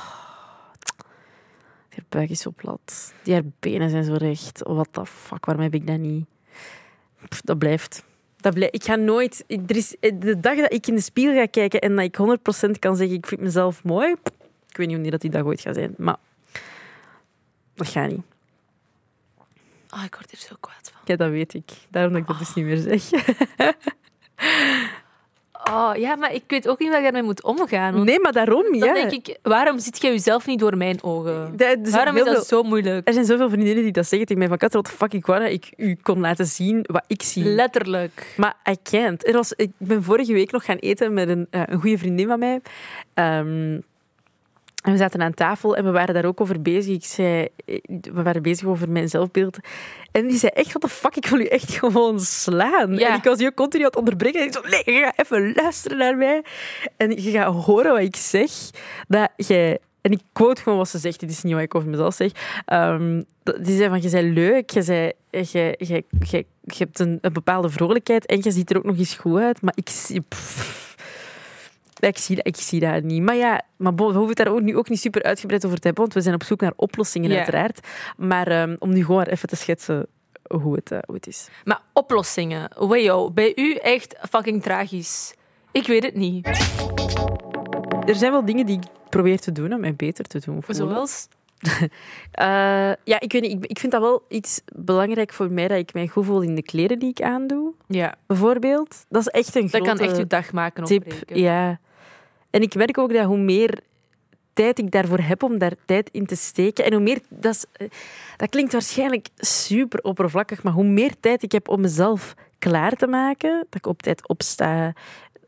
die 1.88 2.04
buik 2.08 2.30
is 2.30 2.40
zo 2.40 2.50
plat. 2.56 3.14
Die 3.22 3.34
haar 3.34 3.42
benen 3.60 3.90
zijn 3.90 4.04
zo 4.04 4.14
recht. 4.14 4.60
What 4.62 4.88
the 4.90 5.06
fuck, 5.06 5.44
waarom 5.44 5.64
heb 5.64 5.74
ik 5.74 5.86
dat 5.86 5.98
niet? 5.98 6.26
Pff, 7.28 7.40
dat 7.40 7.58
blijft. 7.58 8.04
Dat 8.36 8.54
blijft. 8.54 8.74
Ik 8.74 8.84
ga 8.84 8.94
nooit... 8.96 9.44
Er 9.48 9.76
is, 9.76 9.96
de 10.00 10.40
dag 10.40 10.56
dat 10.58 10.72
ik 10.72 10.86
in 10.86 10.94
de 10.94 11.00
spiegel 11.00 11.34
ga 11.34 11.46
kijken 11.46 11.80
en 11.80 11.96
dat 11.96 12.04
ik 12.04 12.16
100% 12.68 12.78
kan 12.78 12.96
zeggen 12.96 13.16
ik 13.16 13.26
vind 13.26 13.40
mezelf 13.40 13.84
mooi... 13.84 14.10
Ik 14.68 14.76
weet 14.76 14.86
niet 14.86 14.94
wanneer 14.94 15.10
dat 15.10 15.20
die 15.20 15.30
dag 15.30 15.44
ooit 15.44 15.60
gaat 15.60 15.74
zijn. 15.74 15.94
Maar 15.96 16.16
dat 17.74 17.88
gaat 17.88 18.10
niet. 18.10 18.22
Oh, 19.94 20.04
ik 20.04 20.14
word 20.14 20.30
hier 20.30 20.40
zo 20.40 20.54
kwaad 20.60 20.90
van. 20.92 21.00
Ja, 21.04 21.16
dat 21.16 21.30
weet 21.30 21.54
ik. 21.54 21.70
Daarom 21.90 22.12
dat 22.12 22.20
ik 22.22 22.26
dat 22.28 22.38
dus 22.38 22.54
niet 22.54 22.64
meer 22.64 22.76
zeg. 22.76 23.02
Oh, 25.70 25.90
ja, 25.96 26.16
maar 26.16 26.34
ik 26.34 26.42
weet 26.46 26.68
ook 26.68 26.78
niet 26.78 26.88
hoe 26.88 26.96
ik 26.96 27.02
daarmee 27.02 27.22
moet 27.22 27.42
omgaan. 27.42 28.04
Nee, 28.04 28.20
maar 28.20 28.32
daarom, 28.32 28.62
dan 28.62 28.74
ja. 28.88 28.92
denk 28.94 29.10
ik, 29.12 29.38
waarom 29.42 29.78
ziet 29.78 30.02
jij 30.02 30.10
jezelf 30.10 30.46
niet 30.46 30.58
door 30.58 30.76
mijn 30.76 31.02
ogen? 31.02 31.56
Dat- 31.56 31.68
er 31.68 31.78
zijn 31.82 31.90
Waarom 31.92 32.16
is 32.16 32.24
dat 32.24 32.34
veel- 32.34 32.44
zo 32.44 32.62
moeilijk? 32.62 33.06
Er 33.08 33.12
zijn 33.12 33.24
zoveel 33.24 33.48
vriendinnen 33.50 33.82
die 33.82 33.92
dat 33.92 34.06
zeggen 34.06 34.26
tegen 34.26 34.38
mij. 34.48 34.48
Van, 34.58 34.68
Kat, 34.68 34.84
the 34.84 34.92
fuck, 34.92 35.12
ik 35.12 35.26
wou 35.26 35.40
dat 35.40 35.50
ik 35.50 35.72
u 35.76 35.96
kon 36.02 36.20
laten 36.20 36.46
zien 36.46 36.84
wat 36.86 37.04
ik 37.06 37.22
zie. 37.22 37.44
Letterlijk. 37.44 38.34
Maar 38.36 38.54
I 38.70 38.76
can't. 38.82 39.26
Er 39.26 39.32
was, 39.32 39.52
ik 39.52 39.70
ben 39.76 40.02
vorige 40.02 40.32
week 40.32 40.50
nog 40.50 40.64
gaan 40.64 40.76
eten 40.76 41.12
met 41.12 41.28
een, 41.28 41.46
eh, 41.50 41.62
een 41.66 41.80
goede 41.80 41.98
vriendin 41.98 42.26
van 42.26 42.38
mij. 42.38 42.60
Ehm, 43.14 43.80
en 44.84 44.92
we 44.92 44.98
zaten 44.98 45.22
aan 45.22 45.34
tafel 45.34 45.76
en 45.76 45.84
we 45.84 45.90
waren 45.90 46.14
daar 46.14 46.24
ook 46.24 46.40
over 46.40 46.62
bezig. 46.62 46.94
Ik 46.94 47.04
zei, 47.04 47.48
eh, 47.64 47.78
we 48.00 48.22
waren 48.22 48.42
bezig 48.42 48.66
over 48.66 48.90
mijn 48.90 49.08
zelfbeeld. 49.08 49.58
En 50.12 50.26
die 50.28 50.38
zei 50.38 50.52
echt, 50.54 50.68
what 50.68 50.82
the 50.82 50.88
fuck, 50.88 51.16
ik 51.16 51.26
wil 51.26 51.40
u 51.40 51.44
echt 51.44 51.72
gewoon 51.74 52.20
slaan. 52.20 52.94
Ja. 52.94 53.08
En 53.08 53.14
ik 53.14 53.24
was 53.24 53.38
je 53.38 53.54
continu 53.54 53.82
aan 53.82 53.88
het 53.88 53.98
onderbreken. 53.98 54.40
En 54.40 54.46
ik 54.46 54.52
zo, 54.52 54.60
nee, 54.60 54.82
je 54.84 55.00
gaat 55.00 55.26
even 55.26 55.52
luisteren 55.54 55.98
naar 55.98 56.16
mij. 56.16 56.42
En 56.96 57.22
je 57.22 57.30
gaat 57.30 57.54
horen 57.54 57.92
wat 57.92 58.02
ik 58.02 58.16
zeg. 58.16 58.50
Dat 59.08 59.30
jij... 59.36 59.78
En 60.00 60.12
ik 60.12 60.20
quote 60.32 60.62
gewoon 60.62 60.78
wat 60.78 60.88
ze 60.88 60.98
zegt. 60.98 61.20
Dit 61.20 61.30
is 61.30 61.42
niet 61.42 61.52
wat 61.54 61.62
ik 61.62 61.74
over 61.74 61.88
mezelf 61.88 62.14
zeg. 62.14 62.30
Ehm, 62.64 63.22
die 63.42 63.76
zei 63.76 63.88
van, 63.88 64.02
je 64.02 64.10
bent 64.10 64.34
leuk. 64.34 64.70
Je, 64.70 64.82
zei, 64.82 65.12
je, 65.30 65.74
je, 65.78 66.04
je, 66.20 66.44
je 66.62 66.74
hebt 66.78 66.98
een, 66.98 67.18
een 67.20 67.32
bepaalde 67.32 67.70
vrolijkheid. 67.70 68.26
En 68.26 68.38
je 68.42 68.50
ziet 68.50 68.70
er 68.70 68.76
ook 68.76 68.84
nog 68.84 68.98
eens 68.98 69.14
goed 69.14 69.40
uit. 69.40 69.62
Maar 69.62 69.74
ik 69.76 70.20
pff, 70.28 70.87
ik 72.00 72.18
zie, 72.18 72.36
dat, 72.36 72.46
ik 72.46 72.56
zie 72.56 72.80
dat 72.80 73.02
niet. 73.02 73.22
Maar 73.22 73.34
ja, 73.36 73.62
maar 73.76 73.94
we 73.94 74.02
hoeven 74.02 74.26
het 74.26 74.36
daar 74.36 74.48
ook, 74.52 74.60
nu 74.60 74.76
ook 74.76 74.88
niet 74.88 75.00
super 75.00 75.22
uitgebreid 75.22 75.64
over 75.66 75.78
te 75.78 75.86
hebben, 75.86 76.02
want 76.02 76.14
we 76.16 76.20
zijn 76.22 76.34
op 76.34 76.42
zoek 76.42 76.60
naar 76.60 76.72
oplossingen, 76.76 77.30
Ja. 77.30 77.36
uiteraard. 77.36 77.86
Maar 78.16 78.46
ehm, 78.46 78.76
om 78.78 78.92
nu 78.92 79.04
gewoon 79.04 79.22
even 79.22 79.48
te 79.48 79.56
schetsen 79.56 80.06
hoe 80.48 80.74
het, 80.74 80.90
eh, 80.92 80.98
hoe 81.06 81.14
het 81.14 81.26
is. 81.26 81.48
Maar 81.64 81.80
oplossingen. 81.92 82.70
Wayo, 82.76 83.30
bij 83.30 83.52
u 83.56 83.74
echt 83.74 84.16
fucking 84.30 84.62
tragisch. 84.62 85.34
Ik 85.72 85.86
weet 85.86 86.02
het 86.04 86.14
niet. 86.14 86.46
Er 88.06 88.14
zijn 88.14 88.32
wel 88.32 88.44
dingen 88.44 88.66
die 88.66 88.76
ik 88.76 88.82
probeer 89.08 89.38
te 89.40 89.52
doen 89.52 89.72
om 89.72 89.80
mij 89.80 89.94
beter 89.94 90.24
te 90.24 90.40
doen. 90.44 90.62
Zoals? 90.68 91.28
Eh, 92.32 92.46
ja, 93.04 93.20
ik 93.20 93.32
weet 93.32 93.42
niet. 93.42 93.52
Ik, 93.52 93.66
ik 93.70 93.78
vind 93.78 93.92
dat 93.92 94.00
wel 94.00 94.24
iets 94.28 94.60
belangrijk 94.74 95.32
voor 95.32 95.50
mij, 95.50 95.68
dat 95.68 95.78
ik 95.78 95.92
mij 95.94 96.06
goed 96.06 96.24
voel 96.24 96.40
in 96.40 96.54
de 96.54 96.62
kleren 96.62 96.98
die 96.98 97.08
ik 97.10 97.22
aandoe, 97.22 97.72
Ja, 97.86 98.14
bijvoorbeeld. 98.26 99.04
Dat 99.08 99.20
is 99.20 99.28
echt 99.28 99.54
een 99.54 99.62
dat 99.62 99.70
grote 99.70 99.86
kan 99.86 99.98
echt 99.98 100.18
uw 100.18 100.26
dag 100.26 100.52
maken 100.52 100.84
tip. 100.84 101.12
Ja. 101.26 101.80
En 102.50 102.62
ik 102.62 102.74
merk 102.74 102.98
ook 102.98 103.12
dat 103.12 103.24
hoe 103.24 103.38
meer 103.38 103.80
tijd 104.52 104.78
ik 104.78 104.90
daarvoor 104.90 105.20
heb 105.20 105.42
om 105.42 105.58
daar 105.58 105.74
tijd 105.84 106.08
in 106.12 106.26
te 106.26 106.36
steken. 106.36 106.84
En 106.84 106.92
hoe 106.92 107.02
meer, 107.02 107.20
dat, 107.28 107.66
eh, 107.72 107.88
dat 108.36 108.48
klinkt 108.48 108.72
waarschijnlijk 108.72 109.28
super 109.36 110.00
oppervlakkig, 110.00 110.62
maar 110.62 110.72
hoe 110.72 110.84
meer 110.84 111.12
tijd 111.20 111.42
ik 111.42 111.52
heb 111.52 111.68
om 111.68 111.80
mezelf 111.80 112.34
klaar 112.58 112.92
te 112.92 113.06
maken, 113.06 113.66
dat 113.68 113.74
ik 113.74 113.86
op 113.86 114.02
tijd 114.02 114.28
opsta, 114.28 114.92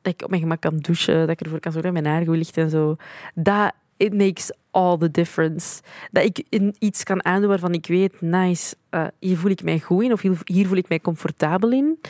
dat 0.02 0.12
ik 0.12 0.22
op 0.22 0.30
mijn 0.30 0.42
gemak 0.42 0.60
kan 0.60 0.76
douchen, 0.76 1.18
dat 1.18 1.30
ik 1.30 1.40
ervoor 1.40 1.60
kan 1.60 1.72
zorgen 1.72 1.94
dat 1.94 2.02
mijn 2.02 2.14
haar 2.14 2.26
goed 2.26 2.36
ligt 2.36 2.56
en 2.56 2.70
zo, 2.70 2.96
dat 3.34 3.72
it 3.96 4.14
makes 4.14 4.52
all 4.70 4.96
the 4.96 5.10
difference. 5.10 5.82
Dat 6.10 6.24
ik 6.24 6.44
in 6.48 6.74
iets 6.78 7.02
kan 7.02 7.24
aandoen 7.24 7.48
waarvan 7.48 7.72
ik 7.72 7.86
weet, 7.86 8.20
nice, 8.20 8.76
eh, 8.90 9.06
hier 9.18 9.36
voel 9.36 9.50
ik 9.50 9.62
mij 9.62 9.78
goed 9.78 10.02
in 10.02 10.12
of 10.12 10.20
hier, 10.20 10.38
hier 10.44 10.66
voel 10.66 10.76
ik 10.76 10.88
mij 10.88 11.00
comfortabel 11.00 11.72
in. 11.72 12.00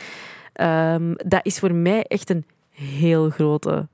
Ehm, 0.53 1.13
dat 1.15 1.45
is 1.45 1.59
voor 1.59 1.73
mij 1.73 2.03
echt 2.03 2.29
een 2.29 2.45
heel 2.69 3.29
grote 3.29 3.87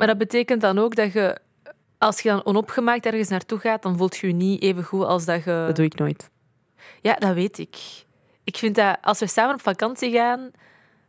Maar 0.00 0.08
dat 0.08 0.18
betekent 0.18 0.60
dan 0.60 0.78
ook 0.78 0.94
dat 0.94 1.12
je, 1.12 1.38
als 1.98 2.20
je 2.20 2.28
dan 2.28 2.44
onopgemaakt 2.44 3.06
ergens 3.06 3.28
naartoe 3.28 3.58
gaat, 3.58 3.82
dan 3.82 3.96
voelt 3.96 4.16
je 4.16 4.26
je 4.26 4.32
niet 4.32 4.62
even 4.62 4.84
goed 4.84 5.04
als 5.04 5.24
dat 5.24 5.44
je... 5.44 5.64
Dat 5.66 5.76
doe 5.76 5.84
ik 5.84 5.94
nooit. 5.94 6.30
Ja, 7.00 7.14
dat 7.14 7.34
weet 7.34 7.58
ik. 7.58 7.76
Ik 8.44 8.56
vind 8.56 8.74
dat 8.74 8.98
als 9.02 9.18
we 9.18 9.26
samen 9.26 9.54
op 9.54 9.62
vakantie 9.62 10.12
gaan, 10.12 10.50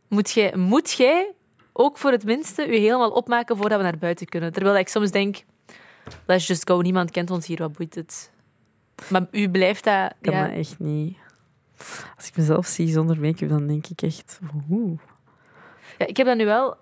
moet 0.08 0.30
jij, 0.30 0.56
moet 0.56 0.92
jij 0.92 1.32
ook 1.72 1.98
voor 1.98 2.10
het 2.10 2.24
minste 2.24 2.62
je 2.62 2.78
helemaal 2.78 3.10
opmaken 3.10 3.56
voordat 3.56 3.78
we 3.78 3.84
naar 3.84 3.98
buiten 3.98 4.26
kunnen. 4.26 4.52
Terwijl 4.52 4.76
ik 4.76 4.88
soms 4.88 5.10
denk, 5.10 5.42
let's 6.26 6.46
just 6.46 6.70
go, 6.70 6.80
niemand 6.80 7.10
kent 7.10 7.30
ons 7.30 7.46
hier, 7.46 7.58
wat 7.58 7.72
boeit 7.72 7.94
het? 7.94 8.30
Maar 9.08 9.26
u 9.30 9.50
blijft 9.50 9.84
dat... 9.84 10.10
Ik 10.10 10.16
kan 10.20 10.34
ja. 10.34 10.46
dat 10.46 10.56
echt 10.56 10.78
niet. 10.78 11.16
Als 12.16 12.28
ik 12.28 12.36
mezelf 12.36 12.66
zie 12.66 12.88
zonder 12.88 13.20
make-up, 13.20 13.48
dan 13.48 13.66
denk 13.66 13.86
ik 13.86 14.02
echt... 14.02 14.38
Oeh. 14.70 15.00
Ja, 15.98 16.06
ik 16.06 16.16
heb 16.16 16.26
dat 16.26 16.36
nu 16.36 16.44
wel, 16.44 16.76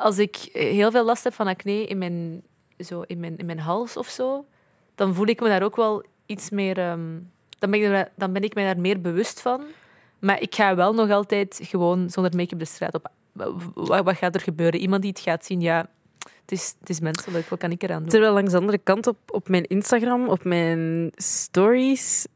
als 0.00 0.18
ik 0.18 0.36
heel 0.52 0.90
veel 0.90 1.04
last 1.04 1.24
heb 1.24 1.34
van 1.34 1.46
acne 1.46 1.84
in 1.84 1.98
mijn, 1.98 2.42
zo, 2.78 3.02
in 3.06 3.20
mijn, 3.20 3.36
in 3.36 3.46
mijn 3.46 3.58
hals 3.58 3.96
of 3.96 4.08
zo, 4.08 4.44
dan 4.94 5.14
voel 5.14 5.26
ik 5.26 5.40
me 5.40 5.48
daar 5.48 5.62
ook 5.62 5.76
wel 5.76 6.04
iets 6.26 6.50
meer... 6.50 6.78
ehm, 6.78 7.18
dan, 7.58 7.70
ben 7.70 7.82
ik 7.82 8.08
dan 8.16 8.32
ben 8.32 8.42
ik 8.42 8.54
mij 8.54 8.64
daar 8.64 8.80
meer 8.80 9.00
bewust 9.00 9.40
van. 9.40 9.62
Maar 10.18 10.40
ik 10.40 10.54
ga 10.54 10.74
wel 10.74 10.94
nog 10.94 11.10
altijd 11.10 11.60
gewoon 11.62 12.10
zonder 12.10 12.36
make-up 12.36 12.58
de 12.58 12.64
straat 12.64 12.94
op. 12.94 13.10
Wat, 13.32 14.04
wat 14.04 14.16
gaat 14.16 14.34
er 14.34 14.40
gebeuren? 14.40 14.80
Iemand 14.80 15.02
die 15.02 15.10
het 15.10 15.20
gaat 15.20 15.44
zien, 15.44 15.60
ja, 15.60 15.88
het 16.18 16.52
is, 16.52 16.74
het 16.80 16.88
is 16.88 17.00
menselijk. 17.00 17.48
Wat 17.48 17.58
kan 17.58 17.70
ik 17.70 17.82
eraan 17.82 18.00
doen? 18.00 18.08
Terwijl 18.08 18.32
langs 18.32 18.52
de 18.52 18.58
andere 18.58 18.78
kant 18.78 19.06
op, 19.06 19.16
op 19.26 19.48
mijn 19.48 19.66
Instagram, 19.66 20.28
op 20.28 20.44
mijn 20.44 21.12
stories, 21.16 22.26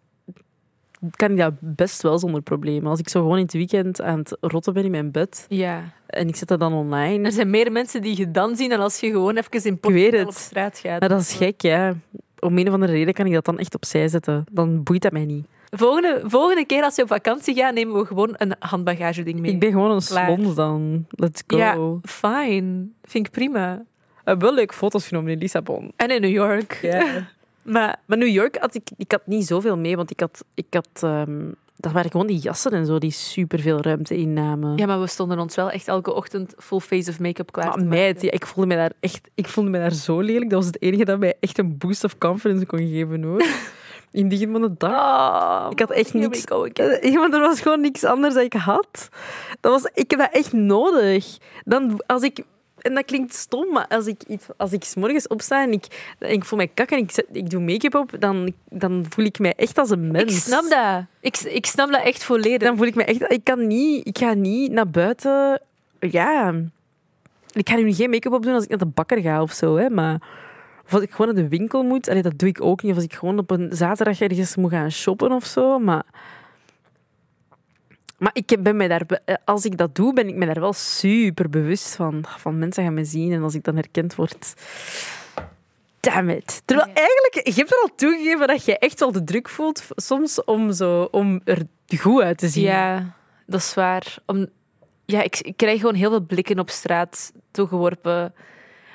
kan 1.11 1.31
ik 1.31 1.37
dat 1.37 1.53
best 1.61 2.03
wel 2.03 2.19
zonder 2.19 2.43
problemen. 2.43 2.91
Als 2.91 2.99
ik 3.01 3.09
zo 3.09 3.21
gewoon 3.21 3.37
in 3.37 3.43
het 3.43 3.53
weekend 3.53 4.03
aan 4.03 4.19
het 4.19 4.37
rotten 4.41 4.73
ben 4.73 4.85
in 4.85 4.91
mijn 4.91 5.11
bed 5.11 5.47
Ja. 5.49 5.83
en 6.07 6.29
ik 6.29 6.37
zet 6.37 6.49
dat 6.49 6.61
dan 6.61 6.73
online... 6.73 7.25
Er 7.25 7.33
zijn 7.33 7.51
meer 7.51 7.73
mensen 7.73 8.03
die 8.03 8.17
je 8.17 8.31
dan 8.31 8.57
zien 8.57 8.69
dan 8.69 8.81
als 8.81 9.01
je 9.01 9.11
gewoon 9.11 9.37
even 9.37 9.65
in 9.65 9.79
Portugal 9.79 10.27
op 10.27 10.33
straat 10.33 10.79
gaat. 10.79 11.01
Maar 11.01 11.09
dat 11.09 11.21
is 11.21 11.33
gek, 11.35 11.61
ja. 11.61 11.95
Om 12.39 12.59
een 12.59 12.67
of 12.69 12.73
andere 12.75 12.93
reden 12.93 13.15
kan 13.15 13.27
ik 13.27 13.33
dat 13.33 13.45
dan 13.45 13.59
echt 13.59 13.75
opzij 13.75 14.09
zetten. 14.09 14.45
Dan 14.51 14.83
boeit 14.83 15.03
dat 15.03 15.13
mij 15.13 15.25
niet. 15.25 15.47
Volgende, 15.71 16.21
volgende 16.25 16.65
keer 16.67 16.83
als 16.83 16.97
je 16.97 17.03
op 17.03 17.09
vakantie 17.09 17.55
gaat, 17.55 17.75
nemen 17.75 17.95
we 17.99 18.07
gewoon 18.07 18.35
een 18.37 18.55
handbagageding 18.59 19.41
mee. 19.41 19.51
Ik 19.53 19.61
ben 19.61 19.71
gewoon 19.71 19.91
een 19.91 20.01
slons 20.03 20.55
dan. 20.55 21.07
Let's 21.11 21.43
go. 21.47 21.57
Ja, 21.57 21.99
fijn. 22.03 22.95
Vind 23.03 23.27
ik 23.27 23.33
prima. 23.33 23.83
heb 24.25 24.41
wel 24.41 24.55
leuke 24.55 24.75
foto's 24.75 25.09
genomen 25.09 25.33
in 25.33 25.39
Lissabon. 25.39 25.93
En 25.97 26.11
in 26.11 26.21
New 26.21 26.31
York. 26.31 26.81
Maar 27.63 27.97
Maar 28.07 28.19
New 28.19 28.29
York 28.29 28.57
had 28.61 28.75
ik, 28.75 28.89
ik 28.97 29.11
had 29.13 29.23
niet 29.27 29.47
zoveel 29.47 29.77
mee, 29.79 29.97
want 29.97 30.11
ik 30.11 30.21
had, 30.21 30.45
ik 30.55 30.67
had 30.71 30.89
ehm, 31.01 31.51
dat 31.77 31.93
waren 31.93 32.11
gewoon 32.11 32.27
die 32.27 32.39
jassen 32.39 32.73
en 32.73 32.87
zo 32.87 32.99
die 32.99 33.11
superveel 33.11 33.81
ruimte 33.81 34.17
innamen. 34.17 34.77
Ja, 34.77 34.87
maar 34.87 35.01
we 35.01 35.07
stonden 35.07 35.39
ons 35.39 35.55
wel 35.55 35.71
echt 35.71 35.89
elke 35.89 36.13
ochtend 36.15 36.55
full 36.59 36.79
face 36.81 37.11
of 37.11 37.21
make-up 37.21 37.53
klaar 37.53 37.67
Maar 37.69 37.87
meid, 37.87 38.23
ja, 38.23 38.31
ik 38.31 38.47
voelde 38.47 38.69
me 38.69 38.77
daar 38.77 38.93
echt, 39.01 39.29
ik 39.35 39.49
voelde 39.49 39.71
me 39.71 39.79
daar 39.79 39.93
zo 39.93 40.21
lelijk. 40.21 40.51
Dat 40.51 40.59
was 40.59 40.67
het 40.67 40.83
enige 40.83 41.05
dat 41.05 41.19
mij 41.19 41.35
echt 41.41 41.59
een 41.59 41.79
boost 41.79 42.05
of 42.05 42.19
confidence 42.19 42.67
kon 42.67 42.79
geven, 42.79 43.23
hoor. 43.23 43.43
In 44.13 44.29
die 44.29 44.49
van 44.51 44.61
de 44.61 44.75
dag. 44.79 44.93
Ah, 44.93 45.67
Ik 45.71 45.79
had 45.79 45.91
echt 45.91 46.15
niks- 46.15 46.43
go 46.45 46.67
again. 46.67 46.91
Eh, 47.01 47.13
Ja, 47.13 47.19
maar 47.29 47.33
er 47.33 47.41
was 47.41 47.61
gewoon 47.61 47.81
niks 47.81 48.05
anders 48.05 48.35
dat 48.35 48.43
ik 48.43 48.53
had. 48.53 49.09
Dat 49.61 49.73
was, 49.83 49.91
ik 49.95 50.11
heb 50.11 50.19
dat 50.21 50.33
echt 50.33 50.53
nodig. 50.53 51.39
Dan, 51.65 52.03
als 52.07 52.23
ik, 52.23 52.45
en 52.83 52.95
dat 52.95 53.05
klinkt 53.05 53.35
stom, 53.35 53.73
maar 53.73 53.87
als 53.89 54.07
ik, 54.07 54.23
iets- 54.27 54.47
als 54.57 54.73
ik 54.73 54.85
's 54.85 54.95
morgens 54.95 55.27
opsta 55.29 55.63
en 55.63 55.73
ik, 55.73 56.15
en 56.19 56.31
ik 56.31 56.45
voel 56.45 56.59
mij 56.59 56.69
kak 56.75 56.91
en 56.91 56.99
ik, 56.99 57.11
zet- 57.11 57.27
ik 57.33 57.51
doe 57.51 57.61
make-up 57.61 57.95
op, 57.95 58.11
dan, 58.19 58.53
dan 58.69 59.07
voel 59.09 59.25
ik 59.25 59.39
mij 59.39 59.55
echt 59.57 59.79
als 59.79 59.91
een 59.91 60.11
mens. 60.11 60.33
Ik 60.37 60.41
snap 60.43 60.71
dat. 60.71 61.05
Ik, 61.21 61.39
ik 61.39 61.67
snap 61.67 61.91
dat 61.93 62.03
echt 62.03 62.25
volledig. 62.25 62.59
Dan 62.69 62.77
voel 62.77 62.87
ik 62.87 62.95
me 62.95 63.05
echt... 63.05 63.33
Ik 63.33 63.45
kan 63.45 63.67
niet... 63.67 64.07
Ik 64.07 64.19
ga 64.19 64.35
niet 64.35 64.73
naar 64.73 64.91
buiten... 64.91 65.61
Ja... 66.01 66.55
Ik 67.53 67.69
ga 67.69 67.77
nu 67.77 67.93
geen 67.93 68.11
make-up 68.11 68.33
opdoen 68.33 68.55
als 68.55 68.63
ik 68.65 68.69
naar 68.69 68.79
de 68.79 68.87
bakker 68.87 69.21
ga 69.21 69.43
of 69.43 69.53
zo, 69.53 69.77
hè. 69.77 69.91
Maar... 69.91 70.21
Of 70.85 70.93
als 70.95 71.03
ik 71.03 71.11
gewoon 71.11 71.35
naar 71.35 71.43
de 71.43 71.49
winkel 71.49 71.83
moet... 71.83 72.09
Allee, 72.09 72.23
dat 72.23 72.39
doe 72.39 72.49
ik 72.49 72.61
ook 72.61 72.83
niet. 72.83 72.91
Of 72.91 72.97
als 72.97 73.07
ik 73.07 73.15
gewoon 73.15 73.39
op 73.39 73.51
een 73.51 73.69
zaterdag 73.73 74.21
ergens 74.21 74.57
moet 74.57 74.71
gaan 74.71 74.91
shoppen 74.91 75.33
of 75.33 75.45
zo. 75.45 75.79
Maar... 75.79 76.03
Maar 78.23 78.33
ik 78.35 78.57
ben 78.61 78.77
mij 78.77 78.89
daar... 78.89 79.03
eh, 79.25 79.35
Als 79.45 79.65
ik 79.65 79.77
dat 79.79 79.95
doe, 79.95 80.13
ben 80.13 80.29
ik 80.29 80.35
me 80.35 80.47
daar 80.47 80.61
wel 80.61 80.73
super 80.73 81.51
bewust 81.51 81.97
van. 81.97 82.25
Van 82.39 82.59
mensen 82.59 82.85
gaan 82.85 82.95
me 82.95 83.05
zien. 83.05 83.33
En 83.33 83.43
als 83.43 83.55
ik 83.55 83.65
dan 83.65 83.75
herkend 83.75 84.15
word... 84.15 84.55
Damn 86.01 86.29
it. 86.29 86.63
Terwijl 86.65 86.89
eigenlijk... 86.95 87.41
Je 87.45 87.53
hebt 87.55 87.71
er 87.71 87.81
al 87.83 87.95
toegegeven 87.97 88.47
dat 88.47 88.65
je 88.65 88.79
echt 88.79 89.01
wel 89.01 89.13
de 89.13 89.25
druk 89.25 89.49
voelt 89.49 89.87
soms 89.97 90.45
om, 90.45 90.73
zo, 90.73 91.09
om 91.11 91.41
er 91.45 91.63
goed 91.99 92.23
uit 92.23 92.39
te 92.39 92.49
zien. 92.49 92.65
Ja, 92.65 93.15
dat 93.47 93.61
is 93.61 93.75
waar. 93.75 94.17
Om, 94.27 94.47
ja, 95.05 95.23
ik, 95.23 95.39
ik 95.41 95.57
krijg 95.57 95.81
gewoon 95.81 95.95
heel 95.95 96.11
veel 96.11 96.25
blikken 96.27 96.59
op 96.59 96.71
straat 96.71 97.33
toegeworpen. 97.51 98.35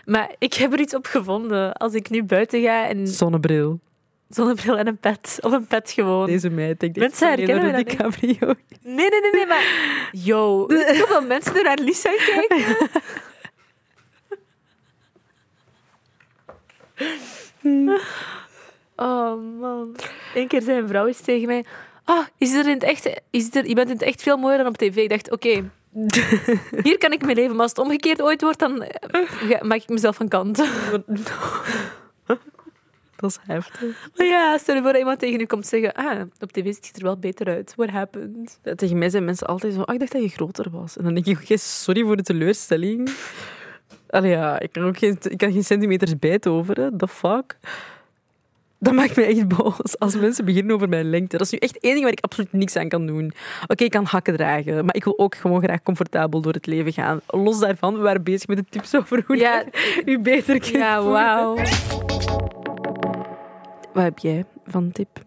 Maar 0.05 0.35
ik 0.37 0.53
heb 0.53 0.73
er 0.73 0.79
iets 0.79 0.95
op 0.95 1.05
gevonden. 1.05 1.73
Als 1.73 1.93
ik 1.93 2.09
nu 2.09 2.23
buiten 2.23 2.61
ga 2.61 2.87
en 2.87 3.07
Zonnebril. 3.07 3.79
Zonnebril 4.29 4.77
en 4.77 4.87
een 4.87 4.97
pet. 4.97 5.37
Of 5.41 5.51
een 5.51 5.67
pet 5.67 5.91
gewoon. 5.91 6.25
Deze 6.25 6.49
meid. 6.49 6.71
Ik 6.71 6.79
denk 6.79 6.97
Mensen 6.97 7.27
herkennen 7.27 7.73
dat 7.73 7.87
DiCaprio. 7.87 8.53
Nee, 8.81 9.09
nee, 9.09 9.21
nee, 9.21 9.31
nee, 9.31 9.45
maar... 9.45 9.63
Yo, 10.27 10.65
hoeveel 10.67 11.21
mensen 11.21 11.55
er 11.55 11.63
naar 11.63 11.79
Lisa 11.81 12.09
kijken? 12.15 12.77
Oh, 18.95 19.59
man. 19.59 19.95
Eén 20.33 20.47
keer 20.47 20.61
zei 20.61 20.79
een 20.79 20.87
vrouw 20.87 21.07
eens 21.07 21.21
tegen 21.21 21.47
mij... 21.47 21.65
Ah, 22.03 22.25
is 22.37 22.53
er 22.53 22.67
in 22.67 22.73
het 22.73 22.83
echt... 22.83 23.21
Is 23.29 23.55
er, 23.55 23.67
je 23.67 23.75
bent 23.75 23.87
in 23.87 23.93
het 23.93 24.03
echt 24.03 24.21
veel 24.21 24.37
mooier 24.37 24.57
dan 24.57 24.67
op 24.67 24.77
tv. 24.77 24.95
Ik 24.95 25.09
dacht, 25.09 25.31
oké... 25.31 25.69
hier 26.83 26.97
kan 26.97 27.11
ik 27.11 27.25
mee 27.25 27.35
leven. 27.35 27.51
Maar 27.51 27.61
als 27.61 27.69
het 27.69 27.79
omgekeerd 27.79 28.21
ooit 28.21 28.41
wordt, 28.41 28.59
dan 28.59 28.83
eh, 28.83 29.61
maak 29.61 29.81
ik 29.81 29.89
mezelf 29.89 30.15
van 30.15 30.27
kant. 30.27 30.63
Dat 33.21 33.29
is 33.29 33.39
heftig. 33.41 34.09
Maar 34.15 34.27
ja, 34.27 34.57
stel 34.57 34.75
je 34.75 34.81
voor 34.81 34.91
dat 34.91 34.99
iemand 34.99 35.19
tegen 35.19 35.39
u 35.39 35.45
komt 35.45 35.67
zeggen... 35.67 35.93
Ah, 35.93 36.21
op 36.39 36.51
tv 36.51 36.73
ziet 36.73 36.87
het 36.87 36.97
er 36.97 37.03
wel 37.03 37.17
beter 37.17 37.47
uit. 37.47 37.73
What 37.75 37.89
happened? 37.89 38.59
Tegen 38.75 38.97
mij 38.97 39.09
zijn 39.09 39.25
mensen 39.25 39.47
altijd 39.47 39.73
zo... 39.73 39.81
Ah, 39.81 39.93
ik 39.93 39.99
dacht 39.99 40.11
dat 40.11 40.21
je 40.21 40.29
groter 40.29 40.69
was. 40.69 40.97
En 40.97 41.03
dan 41.03 41.13
denk 41.13 41.25
ik, 41.25 41.39
oké, 41.41 41.57
sorry 41.57 42.03
voor 42.03 42.17
de 42.17 42.23
teleurstelling. 42.23 43.09
Allee, 44.09 44.31
ja, 44.31 44.59
ik 44.59 44.71
kan 44.71 44.83
ook 44.83 44.97
geen, 44.97 45.17
ik 45.21 45.37
kan 45.37 45.51
geen 45.51 45.63
centimeters 45.63 46.19
bijtoveren. 46.19 46.97
The 46.97 47.07
fuck? 47.07 47.57
Dat 48.79 48.93
maakt 48.93 49.15
me 49.15 49.23
echt 49.23 49.47
boos 49.47 49.99
als 49.99 50.15
mensen 50.15 50.45
beginnen 50.45 50.75
over 50.75 50.89
mijn 50.89 51.09
lengte. 51.09 51.37
Dat 51.37 51.45
is 51.45 51.51
nu 51.51 51.57
echt 51.57 51.79
één 51.79 51.91
ding 51.91 52.03
waar 52.03 52.13
ik 52.13 52.23
absoluut 52.23 52.53
niks 52.53 52.75
aan 52.75 52.89
kan 52.89 53.05
doen. 53.05 53.33
Oké, 53.67 53.83
ik 53.83 53.91
kan 53.91 54.05
hakken 54.05 54.35
dragen, 54.35 54.85
maar 54.85 54.95
ik 54.95 55.03
wil 55.03 55.19
ook 55.19 55.35
gewoon 55.35 55.61
graag 55.61 55.83
comfortabel 55.83 56.41
door 56.41 56.53
het 56.53 56.65
leven 56.65 56.93
gaan. 56.93 57.19
Los 57.27 57.59
daarvan, 57.59 57.93
we 57.93 58.01
waren 58.01 58.23
bezig 58.23 58.47
met 58.47 58.57
de 58.57 58.65
tips 58.69 58.95
over 58.95 59.23
hoe 59.27 59.37
Ja, 59.37 59.63
je 60.05 60.11
u 60.11 60.19
beter 60.19 60.59
kunt 60.59 60.67
ja, 60.67 61.03
wauw. 61.03 61.57
Wat 63.97 64.05
heb 64.05 64.19
jij 64.19 64.45
van 64.65 64.91
tip? 64.91 65.25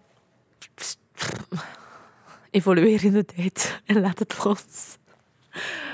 evolueer 2.50 3.04
in 3.04 3.12
de 3.12 3.24
tijd 3.24 3.80
en 3.84 4.00
laat 4.00 4.18
het 4.18 4.44
los. 4.44 4.96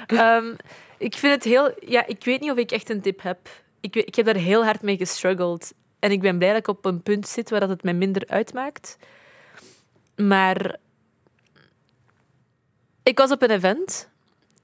Ehm, 0.06 0.54
ik 0.98 1.14
vind 1.14 1.34
het 1.34 1.44
heel... 1.44 1.74
Ja, 1.80 2.06
ik 2.06 2.24
weet 2.24 2.40
niet 2.40 2.50
of 2.50 2.56
ik 2.56 2.70
echt 2.70 2.90
een 2.90 3.00
tip 3.00 3.22
heb. 3.22 3.38
Ik, 3.80 3.96
ik 3.96 4.14
heb 4.14 4.26
daar 4.26 4.34
heel 4.34 4.64
hard 4.64 4.82
mee 4.82 4.96
gestruggeld. 4.96 5.72
En 5.98 6.10
ik 6.10 6.20
ben 6.20 6.38
blij 6.38 6.48
dat 6.48 6.58
ik 6.58 6.68
op 6.68 6.84
een 6.84 7.02
punt 7.02 7.28
zit 7.28 7.50
waar 7.50 7.60
dat 7.60 7.68
het 7.68 7.82
mij 7.82 7.94
minder 7.94 8.26
uitmaakt. 8.26 8.96
Maar... 10.16 10.76
Ik 13.02 13.18
was 13.18 13.30
op 13.30 13.42
een 13.42 13.50
event. 13.50 14.08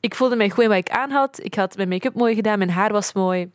Ik 0.01 0.15
voelde 0.15 0.37
mij 0.37 0.51
goed 0.51 0.63
in 0.63 0.69
wat 0.69 0.79
ik 0.79 0.91
aan 0.91 1.11
had. 1.11 1.45
Ik 1.45 1.55
had 1.55 1.77
mijn 1.77 1.89
make-up 1.89 2.15
mooi 2.15 2.35
gedaan, 2.35 2.59
mijn 2.59 2.71
haar 2.71 2.93
was 2.93 3.13
mooi. 3.13 3.51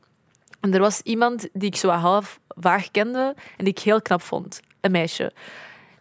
En 0.60 0.74
er 0.74 0.80
was 0.80 1.02
iemand 1.02 1.50
die 1.54 1.68
ik 1.68 1.76
zo 1.76 1.90
half 1.90 2.40
vaag 2.60 2.92
kende 2.92 3.36
en 3.58 3.66
die 3.66 3.74
ik 3.74 3.80
heel 3.80 4.02
knap 4.02 4.22
vond. 4.22 4.60
Een 4.82 4.92
meisje. 4.92 5.32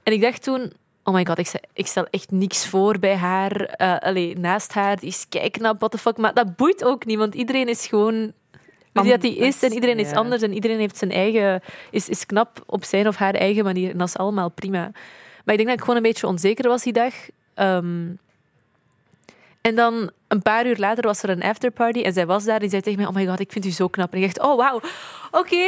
En 0.03 0.13
ik 0.13 0.21
dacht 0.21 0.43
toen, 0.43 0.73
oh 1.03 1.15
my 1.15 1.27
god, 1.27 1.39
ik 1.39 1.47
stel, 1.47 1.61
ik 1.73 1.87
stel 1.87 2.07
echt 2.11 2.31
niks 2.31 2.67
voor 2.67 2.99
bij 2.99 3.17
haar. 3.17 3.77
Allee, 4.01 4.39
naast 4.39 4.73
haar, 4.73 4.99
die 4.99 5.09
is 5.09 5.27
kijknap, 5.29 5.79
what 5.79 5.91
the 5.91 5.99
fuck. 5.99 6.17
Maar 6.17 6.35
dat 6.35 6.57
boeit 6.57 6.85
ook 6.85 7.05
niet, 7.05 7.19
want 7.19 7.35
iedereen 7.35 7.69
is 7.69 7.87
gewoon 7.87 8.33
wie 9.03 9.11
dat 9.11 9.21
die 9.21 9.37
is 9.37 9.63
en 9.63 9.73
iedereen 9.73 9.99
is 9.99 10.13
anders 10.13 10.43
en 10.43 10.53
iedereen 10.53 10.79
heeft 10.79 10.97
zijn 10.97 11.11
eigen, 11.11 11.63
is, 11.91 12.09
is 12.09 12.27
knap 12.27 12.63
op 12.67 12.85
zijn 12.85 13.09
of 13.09 13.17
haar 13.17 13.35
eigen 13.35 13.65
manier. 13.65 13.91
En 13.91 13.99
dat 13.99 14.09
is 14.09 14.17
allemaal 14.17 14.51
prima. 14.51 14.91
Maar 15.45 15.55
ik 15.55 15.57
denk 15.57 15.67
dat 15.67 15.73
ik 15.73 15.81
gewoon 15.81 15.97
een 15.97 16.03
beetje 16.03 16.27
onzeker 16.27 16.69
was 16.69 16.83
die 16.83 16.93
dag. 16.93 17.15
Ehm, 17.55 18.09
en 19.67 19.75
dan 19.75 20.11
een 20.29 20.43
paar 20.43 20.67
uur 20.67 20.77
later 20.77 21.05
was 21.05 21.23
er 21.23 21.31
een 21.31 21.43
afterparty 21.43 22.01
en 22.03 22.13
zij 22.13 22.27
was 22.27 22.45
daar. 22.45 22.59
Die 22.61 22.69
zei 22.69 22.83
tegen 22.83 22.99
mij, 22.99 23.09
oh 23.09 23.15
my 23.15 23.27
god, 23.27 23.41
ik 23.41 23.53
vind 23.53 23.65
u 23.65 23.71
zo 23.71 23.89
knap. 23.89 24.13
En 24.13 24.23
ik 24.23 24.35
dacht, 24.35 24.49
oh 24.49 24.57
wauw, 24.57 24.81
oké, 25.31 25.67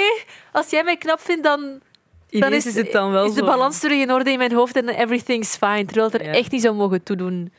als 0.52 0.71
jij 0.71 0.85
mij 0.85 0.97
knap 0.97 1.21
vindt, 1.21 1.43
dan, 1.43 1.81
dan 2.28 2.52
is, 2.52 2.67
is 2.67 2.75
het 2.75 2.93
dan 2.93 3.11
wel 3.12 3.25
is 3.25 3.35
de 3.35 3.45
balans 3.45 3.78
terug 3.81 3.99
in 4.00 4.12
orde 4.12 4.31
in 4.31 4.38
mijn 4.38 4.52
hoofd 4.52 4.76
en 4.76 4.88
everything's 4.88 5.57
fine. 5.57 5.85
Terwijl 5.85 6.07
het 6.11 6.21
er 6.21 6.26
Ja. 6.26 6.33
echt 6.33 6.50
niet 6.50 6.62
zou 6.62 6.75
mogen 6.75 7.02
toedoen. 7.02 7.52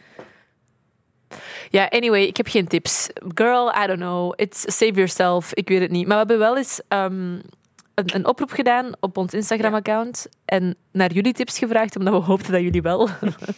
Ja, 1.70 1.88
anyway, 1.90 2.24
ik 2.24 2.38
heb 2.38 2.48
geen 2.48 2.68
tips. 2.68 3.08
Girl, 3.36 3.74
I 3.84 3.88
don't 3.88 4.00
know. 4.00 4.34
It's 4.36 4.62
save 4.62 4.94
yourself. 4.94 5.54
Ik 5.54 5.68
weet 5.68 5.82
het 5.82 5.92
niet. 5.92 6.08
Maar 6.08 6.26
we 6.26 6.32
hebben 6.32 6.40
wel 6.48 6.58
eens 6.58 6.82
ehm, 6.88 7.40
een, 8.00 8.16
een 8.16 8.28
oproep 8.28 8.52
gedaan 8.52 8.92
op 9.00 9.18
ons 9.18 9.34
Instagram-account 9.34 10.28
en 10.46 10.76
naar 10.92 11.12
jullie 11.12 11.34
tips 11.34 11.58
gevraagd, 11.58 11.96
omdat 11.98 12.14
we 12.14 12.20
hoopten 12.20 12.52
dat 12.52 12.62
jullie 12.62 12.82
wel 12.82 13.10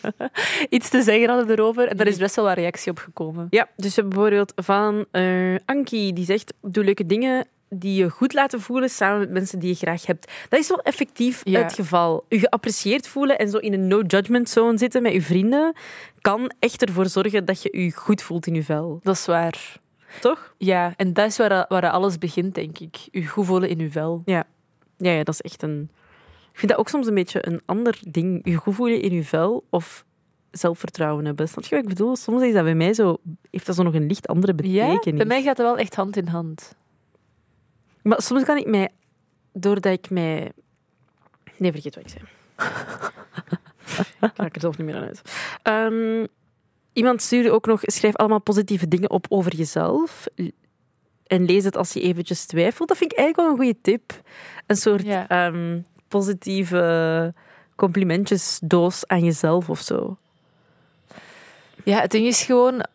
iets 0.70 0.90
te 0.90 1.02
zeggen 1.02 1.30
hadden 1.30 1.50
erover. 1.50 1.88
En 1.88 1.98
daar 1.98 2.08
is 2.08 2.18
best 2.18 2.36
wel 2.36 2.46
wat 2.46 2.56
reactie 2.58 2.92
op 2.92 2.98
gekomen. 2.98 3.48
Ja, 3.50 3.68
dus 3.76 3.96
bijvoorbeeld 3.96 4.54
van 4.56 5.06
eh 5.12 5.56
Ankie, 5.66 6.14
die 6.14 6.26
zegt, 6.26 6.54
doe 6.62 6.84
leuke 6.84 7.06
dingen 7.06 7.48
die 7.70 7.96
je 8.04 8.10
goed 8.10 8.34
laten 8.34 8.62
voelen 8.62 8.90
samen 8.90 9.20
met 9.20 9.30
mensen 9.30 9.60
die 9.60 9.70
je 9.70 9.76
graag 9.76 10.06
hebt. 10.06 10.32
Dat 10.50 10.60
is 10.60 10.68
wel 10.68 10.82
effectief 10.82 11.42
Ja. 11.44 11.62
het 11.62 11.74
geval. 11.74 12.26
Je 12.30 12.40
geapprecieerd 12.40 13.08
voelen 13.08 13.38
en 13.38 13.50
zo 13.50 13.58
in 13.58 13.74
een 13.74 13.88
no-judgment 13.88 14.50
zone 14.50 14.78
zitten 14.78 15.02
met 15.02 15.14
je 15.14 15.22
vrienden 15.22 15.74
kan 16.22 16.52
echt 16.60 16.82
ervoor 16.82 17.06
zorgen 17.08 17.46
dat 17.46 17.62
je 17.62 17.82
je 17.84 17.92
goed 17.92 18.22
voelt 18.22 18.48
in 18.48 18.56
je 18.56 18.64
vel. 18.64 19.00
Dat 19.04 19.16
is 19.16 19.26
waar. 19.26 19.80
Toch? 20.20 20.54
Ja, 20.58 20.94
en 20.96 21.14
dat 21.14 21.26
is 21.26 21.38
waar, 21.38 21.66
waar 21.68 21.90
alles 21.90 22.18
begint, 22.18 22.56
denk 22.56 22.80
ik. 22.80 23.08
U 23.12 23.28
goed 23.28 23.46
voelen 23.46 23.70
in 23.70 23.80
uw 23.80 23.90
vel. 23.90 24.22
Ja, 24.26 24.44
ja, 24.98 25.24
dat 25.24 25.34
is 25.34 25.42
echt 25.42 25.62
een... 25.64 25.90
Ik 26.52 26.60
vind 26.60 26.72
dat 26.72 26.80
ook 26.82 26.90
soms 26.90 27.08
een 27.08 27.14
beetje 27.14 27.48
een 27.48 27.62
ander 27.66 28.00
ding. 28.08 28.42
Je 28.44 28.56
goed 28.56 28.76
voelen 28.76 29.02
in 29.02 29.14
je 29.14 29.24
vel 29.24 29.64
of 29.70 30.06
zelfvertrouwen 30.52 31.26
hebben. 31.26 31.48
Snap 31.48 31.64
je 31.64 31.76
wat 31.76 31.84
ik 31.84 31.90
bedoel? 31.90 32.16
Soms 32.16 32.42
is 32.42 32.54
dat 32.54 32.64
bij 32.64 32.76
mij 32.76 32.94
zo... 32.94 33.18
Heeft 33.52 33.66
dat 33.66 33.76
zo 33.76 33.84
nog 33.84 33.94
een 33.94 34.08
licht 34.08 34.28
andere 34.28 34.54
Ja, 34.68 34.88
betekenis. 34.88 35.18
bij 35.18 35.28
mij 35.28 35.42
gaat 35.42 35.58
het 35.58 35.66
wel 35.66 35.78
echt 35.78 35.96
hand 35.96 36.18
in 36.18 36.28
hand. 36.28 36.76
Maar 38.02 38.22
soms 38.22 38.44
kan 38.44 38.58
ik 38.58 38.68
mij, 38.68 38.90
doordat 39.54 39.94
ik 39.94 40.10
mij. 40.10 40.52
Nee, 41.58 41.72
vergeet 41.72 41.96
wat 41.96 42.04
ik 42.04 42.10
zei. 42.10 42.24
ik 44.32 44.38
raak 44.38 44.56
er 44.56 44.62
zelf 44.62 44.78
niet 44.78 44.88
meer 44.88 44.96
aan 44.96 45.04
uit. 45.04 45.22
Ehm, 45.64 46.26
iemand 46.94 47.22
stuurde 47.22 47.52
ook 47.52 47.66
nog: 47.66 47.80
schrijf 47.84 48.16
allemaal 48.16 48.42
positieve 48.42 48.88
dingen 48.88 49.10
op 49.10 49.26
over 49.30 49.56
jezelf. 49.56 50.28
En 51.28 51.46
lees 51.46 51.64
het 51.64 51.78
als 51.78 51.94
je 51.94 52.02
eventjes 52.02 52.46
twijfelt. 52.46 52.88
Dat 52.88 52.98
vind 52.98 53.12
ik 53.12 53.18
eigenlijk 53.18 53.48
wel 53.50 53.58
een 53.58 53.64
goede 53.66 53.82
tip. 53.82 54.22
Een 54.68 54.76
soort 54.76 55.04
Ja. 55.06 55.28
ehm, 55.28 55.80
positieve 56.08 57.34
complimentjesdoos 57.76 59.08
aan 59.08 59.24
jezelf 59.24 59.70
of 59.70 59.80
zo. 59.80 60.18
Ja, 61.84 62.00
het 62.02 62.12
ding 62.12 62.26
is 62.28 62.44
gewoon... 62.44 62.86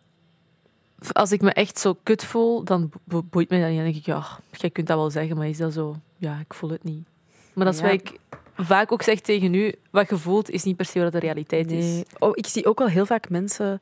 Als 1.12 1.33
ik 1.33 1.41
me 1.43 1.53
echt 1.53 1.79
zo 1.79 1.97
kut 2.03 2.25
voel, 2.25 2.65
dan 2.65 2.91
bo- 3.05 3.23
boeit 3.23 3.50
me 3.50 3.59
dat 3.61 3.67
niet. 3.69 3.76
Dan 3.76 3.85
denk 3.87 3.97
ik, 3.97 4.07
ja, 4.07 4.26
jij 4.50 4.71
kunt 4.71 4.87
dat 4.87 4.97
wel 4.97 5.11
zeggen, 5.11 5.37
maar 5.37 5.49
is 5.49 5.57
dat 5.59 5.73
zo? 5.73 5.97
Ja, 6.17 6.38
ik 6.41 6.55
voel 6.55 6.71
het 6.71 6.85
niet. 6.85 7.07
Maar 7.53 7.65
dat 7.65 7.75
is 7.75 7.81
Ja. 7.81 7.87
wat 7.87 7.95
ik 7.95 8.19
vaak 8.56 8.92
ook 8.92 9.02
zeg 9.02 9.20
tegen 9.20 9.54
u. 9.54 9.75
Wat 9.90 10.08
je 10.08 10.16
voelt, 10.16 10.50
is 10.50 10.62
niet 10.64 10.76
per 10.76 10.84
se 10.84 11.02
wat 11.02 11.12
de 11.12 11.18
realiteit 11.18 11.70
is. 11.70 12.02
Oh, 12.18 12.30
ik 12.32 12.46
zie 12.46 12.66
ook 12.66 12.78
wel 12.78 12.88
heel 12.88 13.06
vaak 13.06 13.28
mensen 13.28 13.80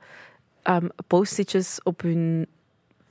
ehm 0.63 0.87
post-itjes 1.07 1.81
op 1.83 2.01
hun 2.01 2.47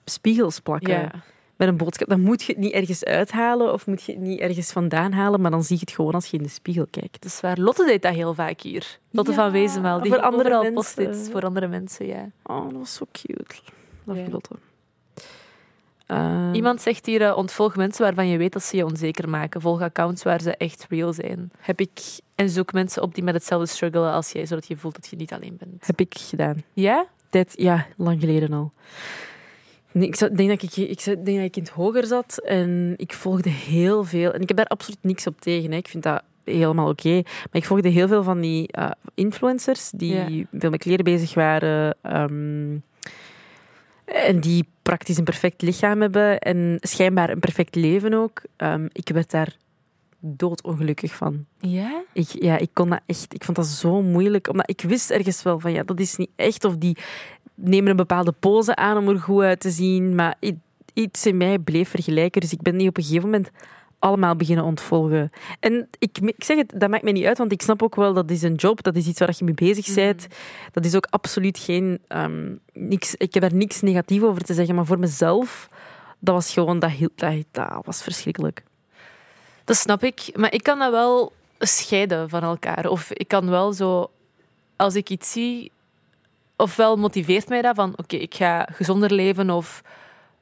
spiegels 0.05 0.59
plakken. 0.59 0.93
Ja. 0.93 1.11
met 1.55 1.67
een 1.67 1.77
boodschap, 1.77 2.07
dan 2.07 2.21
moet 2.21 2.43
je 2.43 2.51
het 2.51 2.61
niet 2.61 2.73
ergens 2.73 3.03
uithalen 3.03 3.73
of 3.73 3.87
moet 3.87 4.03
je 4.03 4.11
het 4.11 4.21
niet 4.21 4.39
ergens 4.39 4.71
vandaan 4.71 5.11
halen, 5.11 5.41
maar 5.41 5.51
dan 5.51 5.63
zie 5.63 5.75
je 5.75 5.81
het 5.85 5.95
gewoon 5.95 6.13
als 6.13 6.27
je 6.27 6.37
in 6.37 6.43
de 6.43 6.49
spiegel 6.49 6.87
kijkt. 6.89 7.21
Dat 7.21 7.31
is 7.31 7.39
waar. 7.39 7.57
Lotte 7.57 7.85
deed 7.85 8.01
dat 8.01 8.13
heel 8.13 8.33
vaak 8.33 8.61
hier. 8.61 8.99
Lotte 9.11 9.31
Ja, 9.31 9.37
van 9.37 9.51
Wezenmaal. 9.51 10.01
Die 10.01 10.11
voor 10.11 10.21
andere 10.21 10.71
mensen. 10.71 11.15
voor 11.31 11.41
andere 11.41 11.67
mensen, 11.67 12.05
ja. 12.05 12.29
Oh, 12.43 12.63
dat 12.63 12.77
was 12.77 12.93
zo 12.93 13.05
cute. 13.11 13.55
Love 14.03 14.19
Ja. 14.19 14.27
Lotte. 14.29 14.55
Eh, 16.13 16.49
Iemand 16.53 16.81
zegt 16.81 17.05
hier, 17.05 17.21
eh, 17.21 17.37
ontvolg 17.37 17.75
mensen 17.75 18.03
waarvan 18.03 18.27
je 18.27 18.37
weet 18.37 18.53
dat 18.53 18.63
ze 18.63 18.77
je 18.77 18.85
onzeker 18.85 19.29
maken. 19.29 19.61
Volg 19.61 19.81
accounts 19.81 20.23
waar 20.23 20.41
ze 20.41 20.55
echt 20.57 20.85
real 20.89 21.13
zijn. 21.13 21.51
heb 21.59 21.79
ik, 21.79 21.99
En 22.35 22.49
zoek 22.49 22.73
mensen 22.73 23.01
op 23.01 23.15
die 23.15 23.23
met 23.23 23.33
hetzelfde 23.33 23.67
struggelen 23.67 24.11
als 24.11 24.31
jij, 24.31 24.45
zodat 24.45 24.67
je 24.67 24.77
voelt 24.77 24.95
dat 24.95 25.07
je 25.09 25.15
niet 25.15 25.33
alleen 25.33 25.55
bent. 25.59 25.87
heb 25.87 25.99
ik 25.99 26.13
gedaan. 26.17 26.63
Ja? 26.73 27.05
Tijd, 27.29 27.53
ja, 27.57 27.85
lang 27.97 28.19
geleden 28.19 28.53
al. 28.53 28.71
Nee, 29.91 30.07
ik 30.07 30.15
zou- 30.15 30.35
denk 30.35 30.49
dat 30.49 30.61
ik, 30.61 30.75
ik 30.89 30.99
zou- 30.99 31.23
denk 31.23 31.37
dat 31.37 31.45
ik 31.45 31.55
in 31.55 31.63
het 31.63 31.71
hoger 31.71 32.05
zat 32.05 32.37
en 32.45 32.93
ik 32.97 33.13
volgde 33.13 33.49
heel 33.49 34.03
veel. 34.03 34.31
En 34.33 34.41
ik 34.41 34.47
heb 34.47 34.57
daar 34.57 34.65
absoluut 34.65 35.03
niks 35.03 35.27
op 35.27 35.41
tegen. 35.41 35.71
Hè. 35.71 35.77
Ik 35.77 35.87
vind 35.87 36.03
dat 36.03 36.23
helemaal 36.43 36.89
oké. 36.89 37.13
Maar 37.23 37.61
ik 37.61 37.65
volgde 37.65 37.89
heel 37.89 38.07
veel 38.07 38.23
van 38.23 38.39
die 38.41 38.67
eh, 38.71 38.91
influencers 39.13 39.89
die 39.89 40.13
Ja. 40.13 40.45
veel 40.51 40.69
met 40.69 40.79
kleren 40.79 41.03
bezig 41.03 41.33
waren. 41.33 41.95
ehm, 42.01 42.75
en 44.13 44.39
die 44.39 44.67
praktisch 44.81 45.17
een 45.17 45.23
perfect 45.23 45.61
lichaam 45.61 46.01
hebben 46.01 46.39
en 46.39 46.77
schijnbaar 46.79 47.29
een 47.29 47.39
perfect 47.39 47.75
leven 47.75 48.13
ook. 48.13 48.41
Ehm, 48.55 48.87
ik 48.91 49.09
werd 49.09 49.31
daar 49.31 49.55
doodongelukkig 50.19 51.15
van. 51.15 51.45
Ja? 51.59 52.03
Ik, 52.13 52.27
ja, 52.29 52.57
ik 52.57 52.69
kon 52.73 52.89
dat 52.89 53.01
echt. 53.05 53.33
Ik 53.33 53.43
vond 53.43 53.57
dat 53.57 53.67
zo 53.67 54.01
moeilijk. 54.01 54.47
Omdat 54.47 54.69
ik 54.69 54.81
wist 54.81 55.09
ergens 55.09 55.43
wel 55.43 55.59
van 55.59 55.71
ja, 55.71 55.83
dat 55.83 55.99
is 55.99 56.15
niet 56.15 56.29
echt. 56.35 56.65
Of 56.65 56.75
die 56.75 56.97
nemen 57.55 57.89
een 57.89 57.95
bepaalde 57.95 58.31
pose 58.31 58.75
aan 58.75 58.97
om 58.97 59.09
er 59.09 59.19
goed 59.19 59.41
uit 59.41 59.59
te 59.59 59.71
zien. 59.71 60.15
Maar 60.15 60.35
iets 60.93 61.25
in 61.25 61.37
mij 61.37 61.59
bleef 61.59 61.89
vergelijken. 61.89 62.41
Dus 62.41 62.53
ik 62.53 62.61
ben 62.61 62.77
die 62.77 62.87
op 62.87 62.97
een 62.97 63.03
gegeven 63.03 63.29
moment 63.29 63.51
allemaal 64.03 64.35
beginnen 64.35 64.65
ontvolgen. 64.65 65.31
En 65.59 65.87
ik, 65.99 66.17
ik 66.17 66.43
zeg 66.43 66.57
het, 66.57 66.73
dat 66.75 66.89
maakt 66.89 67.03
mij 67.03 67.11
niet 67.11 67.25
uit, 67.25 67.37
want 67.37 67.51
ik 67.51 67.61
snap 67.61 67.83
ook 67.83 67.95
wel 67.95 68.13
dat 68.13 68.31
is 68.31 68.41
een 68.41 68.55
job, 68.55 68.83
dat 68.83 68.95
is 68.95 69.07
iets 69.07 69.19
waar 69.19 69.33
je 69.37 69.43
mee 69.43 69.53
bezig 69.53 69.93
bent. 69.95 70.27
Dat 70.71 70.85
is 70.85 70.95
ook 70.95 71.07
absoluut 71.09 71.57
geen. 71.57 71.99
ehm, 72.07 72.55
niks, 72.73 73.15
ik 73.15 73.33
heb 73.33 73.43
daar 73.43 73.53
niks 73.53 73.81
negatief 73.81 74.21
over 74.21 74.43
te 74.43 74.53
zeggen, 74.53 74.75
maar 74.75 74.85
voor 74.85 74.99
mezelf, 74.99 75.69
dat 76.19 76.35
was 76.35 76.53
gewoon. 76.53 76.79
Dat, 76.79 76.91
dat, 77.15 77.33
dat 77.51 77.85
was 77.85 78.01
verschrikkelijk. 78.01 78.63
Dat 79.63 79.75
snap 79.75 80.03
ik. 80.03 80.29
Maar 80.35 80.53
ik 80.53 80.63
kan 80.63 80.79
dat 80.79 80.91
wel 80.91 81.31
scheiden 81.59 82.29
van 82.29 82.43
elkaar. 82.43 82.89
Of 82.89 83.11
ik 83.11 83.27
kan 83.27 83.49
wel 83.49 83.73
zo, 83.73 84.11
als 84.75 84.95
ik 84.95 85.09
iets 85.09 85.31
zie, 85.31 85.71
ofwel 86.55 86.97
motiveert 86.97 87.49
mij 87.49 87.61
dat 87.61 87.75
van, 87.75 87.93
oké, 87.95 88.15
ik 88.15 88.35
ga 88.35 88.67
gezonder 88.71 89.11
leven. 89.11 89.49
Of 89.49 89.81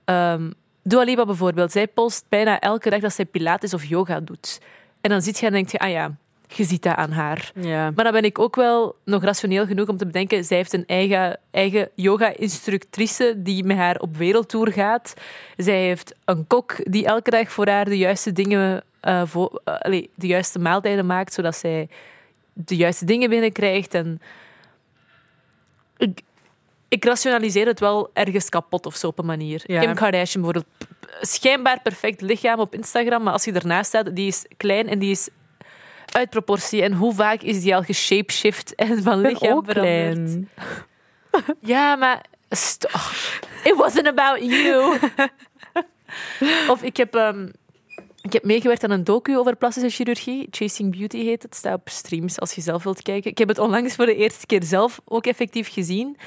ehm 0.05 0.49
Dua 0.83 1.03
Lipa 1.03 1.25
bijvoorbeeld, 1.25 1.71
zij 1.71 1.87
post 1.87 2.25
bijna 2.29 2.59
elke 2.59 2.89
dag 2.89 2.99
dat 2.99 3.13
zij 3.13 3.25
pilates 3.25 3.73
of 3.73 3.85
yoga 3.85 4.19
doet. 4.19 4.61
En 5.01 5.09
dan 5.09 5.21
zit 5.21 5.39
je 5.39 5.45
en 5.45 5.51
denk 5.51 5.69
je, 5.69 5.79
ah 5.79 5.89
ja, 5.89 6.15
je 6.47 6.63
ziet 6.63 6.83
dat 6.83 6.95
aan 6.95 7.11
haar. 7.11 7.51
Ja. 7.55 7.91
Maar 7.95 8.03
dan 8.03 8.13
ben 8.13 8.23
ik 8.23 8.39
ook 8.39 8.55
wel 8.55 8.95
nog 9.05 9.23
rationeel 9.23 9.65
genoeg 9.65 9.87
om 9.87 9.97
te 9.97 10.05
bedenken, 10.05 10.43
zij 10.43 10.57
heeft 10.57 10.73
een 10.73 10.85
eigen, 10.85 11.39
eigen 11.51 11.89
yoga-instructrice 11.95 13.33
die 13.37 13.63
met 13.63 13.77
haar 13.77 13.99
op 13.99 14.17
wereldtour 14.17 14.71
gaat. 14.71 15.13
Zij 15.57 15.81
heeft 15.81 16.15
een 16.25 16.47
kok 16.47 16.75
die 16.83 17.05
elke 17.05 17.29
dag 17.29 17.51
voor 17.51 17.67
haar 17.67 17.85
de 17.85 17.97
juiste 17.97 18.31
dingen, 18.31 18.83
eh, 18.99 19.21
voor, 19.25 19.61
eh, 19.63 19.79
allee, 19.79 20.09
de 20.15 20.27
juiste 20.27 20.59
maaltijden 20.59 21.05
maakt, 21.05 21.33
zodat 21.33 21.55
zij 21.55 21.89
de 22.53 22.75
juiste 22.75 23.05
dingen 23.05 23.29
binnenkrijgt. 23.29 23.93
En 23.93 24.21
ik, 25.97 26.21
ik 26.91 27.05
rationaliseer 27.05 27.67
het 27.67 27.79
wel 27.79 28.09
ergens 28.13 28.49
kapot 28.49 28.85
of 28.85 28.95
zo 28.95 29.07
op 29.07 29.19
een 29.19 29.25
manier. 29.25 29.63
Ja. 29.65 29.79
Kim 29.79 29.93
Kardashian 29.93 30.43
bijvoorbeeld, 30.43 30.65
schijnbaar 31.21 31.81
perfect 31.81 32.21
lichaam 32.21 32.59
op 32.59 32.73
Instagram, 32.73 33.23
maar 33.23 33.33
als 33.33 33.43
je 33.43 33.51
ernaast 33.51 33.87
staat, 33.87 34.15
die 34.15 34.27
is 34.27 34.45
klein 34.57 34.87
en 34.87 34.99
die 34.99 35.11
is 35.11 35.29
uit 36.11 36.29
proportie. 36.29 36.83
En 36.83 36.93
hoe 36.93 37.13
vaak 37.13 37.41
is 37.41 37.61
die 37.61 37.75
al 37.75 37.83
geshapeshift 37.83 38.75
en 38.75 39.03
van 39.03 39.21
lichaam 39.21 39.51
ook 39.51 39.65
veranderd? 39.65 40.15
klein. 40.15 40.49
Ja, 41.73 41.95
maar... 41.95 42.25
oh, 42.95 43.11
it 43.63 43.75
wasn't 43.75 44.07
about 44.07 44.43
you. 44.43 44.99
of 46.73 46.83
ik 46.83 46.97
heb, 46.97 47.15
ehm, 47.15 47.47
ik 48.21 48.33
heb 48.33 48.43
meegewerkt 48.43 48.83
aan 48.83 48.91
een 48.91 49.03
docu 49.03 49.37
over 49.37 49.55
plastische 49.55 49.89
chirurgie. 49.89 50.47
Chasing 50.51 50.97
Beauty 50.97 51.23
heet 51.23 51.43
het. 51.43 51.55
staat 51.55 51.79
op 51.79 51.89
streams 51.89 52.39
als 52.39 52.53
je 52.53 52.61
zelf 52.61 52.83
wilt 52.83 53.01
kijken. 53.01 53.31
Ik 53.31 53.37
heb 53.37 53.47
het 53.47 53.59
onlangs 53.59 53.95
voor 53.95 54.05
de 54.05 54.15
eerste 54.15 54.45
keer 54.45 54.63
zelf 54.63 55.01
ook 55.05 55.25
effectief 55.25 55.73
gezien. 55.73 56.17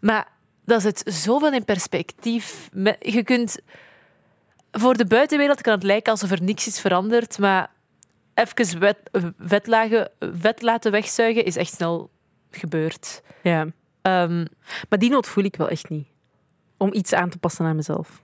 Maar 0.00 0.28
dat 0.64 0.82
zit 0.82 1.02
zoveel 1.04 1.52
in 1.52 1.64
perspectief. 1.64 2.68
Je 2.98 3.22
kunt... 3.22 3.58
Voor 4.72 4.96
de 4.96 5.06
buitenwereld 5.06 5.60
kan 5.60 5.72
het 5.72 5.82
lijken 5.82 6.12
alsof 6.12 6.30
er 6.30 6.42
niks 6.42 6.66
is 6.66 6.80
veranderd, 6.80 7.38
maar 7.38 7.70
even 8.34 8.78
wet, 10.40 10.62
laten 10.62 10.90
wegzuigen 10.90 11.44
is 11.44 11.56
echt 11.56 11.72
snel 11.72 12.10
gebeurd. 12.50 13.22
Ja. 13.42 13.66
Ehm, 14.02 14.46
Maar 14.88 14.98
die 14.98 15.10
nood 15.10 15.26
voel 15.26 15.44
ik 15.44 15.56
wel 15.56 15.68
echt 15.68 15.88
niet. 15.88 16.06
Om 16.76 16.92
iets 16.92 17.12
aan 17.12 17.28
te 17.28 17.38
passen 17.38 17.66
aan 17.66 17.76
mezelf. 17.76 18.20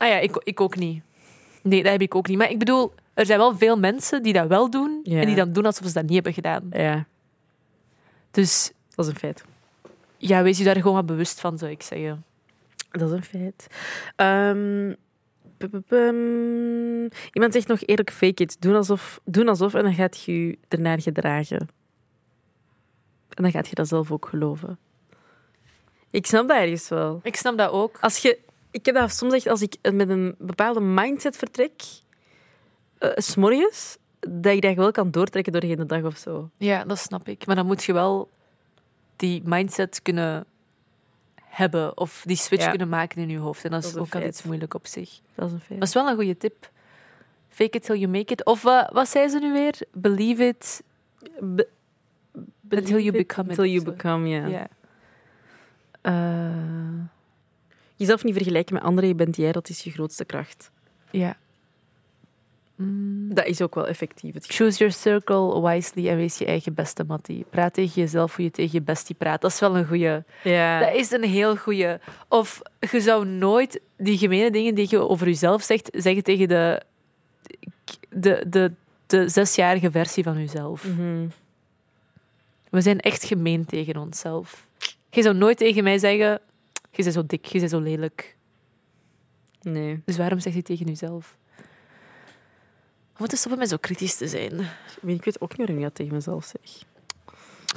Ah 0.00 0.08
ja, 0.08 0.18
ik, 0.18 0.36
ik 0.36 0.60
ook 0.60 0.76
niet. 0.76 1.02
Nee, 1.64 1.82
dat 1.82 1.92
heb 1.92 2.00
ik 2.00 2.14
ook 2.14 2.28
niet. 2.28 2.38
Maar 2.38 2.50
ik 2.50 2.58
bedoel, 2.58 2.92
er 3.14 3.26
zijn 3.26 3.38
wel 3.38 3.56
veel 3.56 3.78
mensen 3.78 4.22
die 4.22 4.32
dat 4.32 4.46
wel 4.48 4.70
doen 4.70 5.00
Ja. 5.02 5.20
en 5.20 5.26
die 5.26 5.36
dan 5.36 5.52
doen 5.52 5.64
alsof 5.66 5.86
ze 5.86 5.92
dat 5.92 6.02
niet 6.02 6.14
hebben 6.14 6.32
gedaan. 6.32 6.66
Ja, 6.70 7.06
Dus 8.30 8.72
dat 8.94 9.04
is 9.06 9.12
een 9.12 9.18
feit. 9.18 9.44
ja, 10.16 10.42
wees 10.42 10.58
je 10.58 10.64
daar 10.64 10.76
gewoon 10.76 10.94
wat 10.94 11.06
bewust 11.06 11.40
van, 11.40 11.58
zou 11.58 11.70
ik 11.70 11.82
zeggen. 11.82 12.24
Dat 12.90 13.10
is 13.10 13.16
een 13.16 13.24
feit. 13.24 13.66
Ehm. 14.16 14.92
Iemand 17.32 17.52
zegt 17.52 17.66
nog 17.66 17.80
eerlijk 17.86 18.10
fake 18.10 18.42
it. 18.42 18.60
Doen 18.60 18.74
alsof, 18.74 19.20
doen 19.24 19.48
alsof 19.48 19.74
en 19.74 19.82
dan 19.82 19.94
gaat 19.94 20.22
je 20.22 20.46
je 20.46 20.58
ernaar 20.68 21.00
gedragen. 21.00 21.58
En 23.28 23.42
dan 23.42 23.50
gaat 23.50 23.68
je 23.68 23.74
dat 23.74 23.88
zelf 23.88 24.10
ook 24.10 24.26
geloven. 24.28 24.78
Ik 26.10 26.26
snap 26.26 26.48
dat 26.48 26.56
ergens 26.56 26.88
wel. 26.88 27.20
Ik 27.22 27.36
snap 27.36 27.58
dat 27.58 27.70
ook. 27.70 27.98
Als 28.00 28.18
je, 28.18 28.38
ik 28.74 28.86
heb 28.86 28.94
dat 28.94 29.12
soms 29.12 29.32
echt 29.34 29.46
als 29.46 29.62
ik 29.62 29.76
met 29.92 30.08
een 30.08 30.34
bepaalde 30.38 30.80
mindset 30.80 31.36
vertrek, 31.36 31.72
s 31.80 32.02
s'morgens, 33.16 33.98
dat 34.20 34.52
ik 34.52 34.62
dat 34.62 34.74
wel 34.74 34.90
kan 34.90 35.10
doortrekken 35.10 35.52
door 35.52 35.60
de 35.60 35.66
hele 35.66 35.86
dag 35.86 36.02
of 36.04 36.16
zo. 36.16 36.50
Ja, 36.56 36.84
dat 36.84 36.98
snap 36.98 37.28
ik. 37.28 37.46
Maar 37.46 37.56
dan 37.56 37.66
moet 37.66 37.84
je 37.84 37.92
wel 37.92 38.30
die 39.16 39.42
mindset 39.44 40.02
kunnen 40.02 40.44
hebben 41.40 41.96
of 41.98 42.22
die 42.26 42.36
switch 42.36 42.62
Ja. 42.64 42.68
kunnen 42.70 42.88
maken 42.88 43.22
in 43.22 43.28
je 43.28 43.38
hoofd. 43.38 43.64
En 43.64 43.70
dat 43.70 43.82
Dat 43.82 43.90
is 43.90 43.96
ook 43.96 44.14
al 44.14 44.20
feit. 44.20 44.32
iets 44.32 44.42
moeilijk 44.42 44.74
op 44.74 44.86
zich. 44.86 45.20
Dat 45.34 45.46
is 45.46 45.52
een 45.52 45.60
feit. 45.60 45.78
Dat 45.78 45.88
is 45.88 45.94
wel 45.94 46.08
een 46.08 46.14
goede 46.16 46.36
tip. 46.36 46.70
Fake 47.48 47.76
it 47.76 47.82
till 47.84 47.96
you 47.98 48.10
make 48.12 48.32
it. 48.32 48.44
Of 48.44 48.62
wat, 48.62 48.90
wat 48.92 49.08
zei 49.08 49.28
ze 49.28 49.38
nu 49.38 49.52
weer? 49.52 49.74
Believe 49.92 50.46
it. 50.46 50.82
Be- 51.40 51.68
Until 52.70 52.98
you 52.98 53.06
it 53.06 53.12
become 53.26 53.50
it 53.52 53.58
Until 53.58 53.72
you 53.72 53.84
become, 53.84 54.28
ja. 54.28 54.46
Ja. 54.46 54.68
Eh, 56.00 57.04
Jezelf 57.96 58.24
niet 58.24 58.34
vergelijken 58.34 58.74
met 58.74 58.82
anderen, 58.82 59.08
je 59.08 59.14
bent 59.14 59.36
jij, 59.36 59.52
dat 59.52 59.68
is 59.68 59.80
je 59.80 59.90
grootste 59.90 60.24
kracht. 60.24 60.70
ja. 61.10 61.36
Mm. 62.76 63.34
Dat 63.34 63.46
is 63.46 63.60
ook 63.60 63.74
wel 63.74 63.86
effectief. 63.86 64.34
Choose 64.40 64.78
your 64.78 64.92
circle 64.92 65.60
wisely 65.68 66.08
en 66.08 66.16
wees 66.16 66.38
je 66.38 66.44
eigen 66.44 66.74
beste 66.74 67.04
mattie. 67.04 67.44
Praat 67.50 67.74
tegen 67.74 68.00
jezelf 68.02 68.36
hoe 68.36 68.44
je 68.44 68.50
tegen 68.50 68.72
je 68.72 68.82
bestie 68.82 69.14
praat. 69.14 69.40
Dat 69.40 69.50
is 69.50 69.60
wel 69.60 69.76
een 69.76 69.86
goeie. 69.86 70.22
ja. 70.42 70.78
Dat 70.78 70.94
is 70.94 71.10
een 71.10 71.22
heel 71.24 71.56
goeie. 71.56 71.96
Of 72.28 72.62
je 72.90 73.00
zou 73.00 73.26
nooit 73.26 73.80
die 73.96 74.18
gemene 74.18 74.50
dingen 74.50 74.74
die 74.74 74.86
je 74.90 74.98
over 74.98 75.26
jezelf 75.26 75.62
zegt, 75.62 75.88
zeggen 75.92 76.22
tegen 76.22 76.48
de, 76.48 76.82
de, 78.10 78.44
de, 78.48 78.72
de 79.06 79.28
zesjarige 79.28 79.90
versie 79.90 80.22
van 80.24 80.38
jezelf. 80.38 80.84
Mhm. 80.88 81.26
We 82.70 82.80
zijn 82.80 83.00
echt 83.00 83.24
gemeen 83.24 83.64
tegen 83.64 83.96
onszelf. 83.96 84.66
Je 85.10 85.22
zou 85.22 85.34
nooit 85.34 85.56
tegen 85.58 85.84
mij 85.84 85.98
zeggen, 85.98 86.40
je 86.96 87.02
bent 87.02 87.14
zo 87.14 87.26
dik, 87.26 87.44
je 87.44 87.58
bent 87.58 87.70
zo 87.70 87.80
lelijk. 87.80 88.36
Nee. 89.62 90.02
Dus 90.04 90.16
waarom 90.16 90.40
zeg 90.40 90.54
je 90.54 90.62
tegen 90.62 90.86
jezelf? 90.86 91.36
We 93.12 93.20
moeten 93.20 93.38
stoppen 93.38 93.60
met 93.60 93.68
zo 93.68 93.76
kritisch 93.80 94.16
te 94.16 94.28
zijn. 94.28 94.60
Ik 94.60 94.68
weet- 95.00 95.16
Ik 95.16 95.24
weet 95.24 95.40
ook 95.40 95.48
niet 95.48 95.58
waarom 95.58 95.76
ik 95.76 95.82
dat 95.82 95.94
tegen 95.94 96.14
mezelf 96.14 96.44
zeg. 96.44 96.82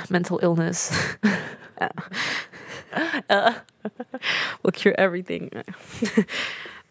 Mental 0.09 0.39
illness. 0.39 0.89
Ja. 1.79 1.91
We'll 4.61 4.71
cure 4.71 4.95
everything. 4.97 5.63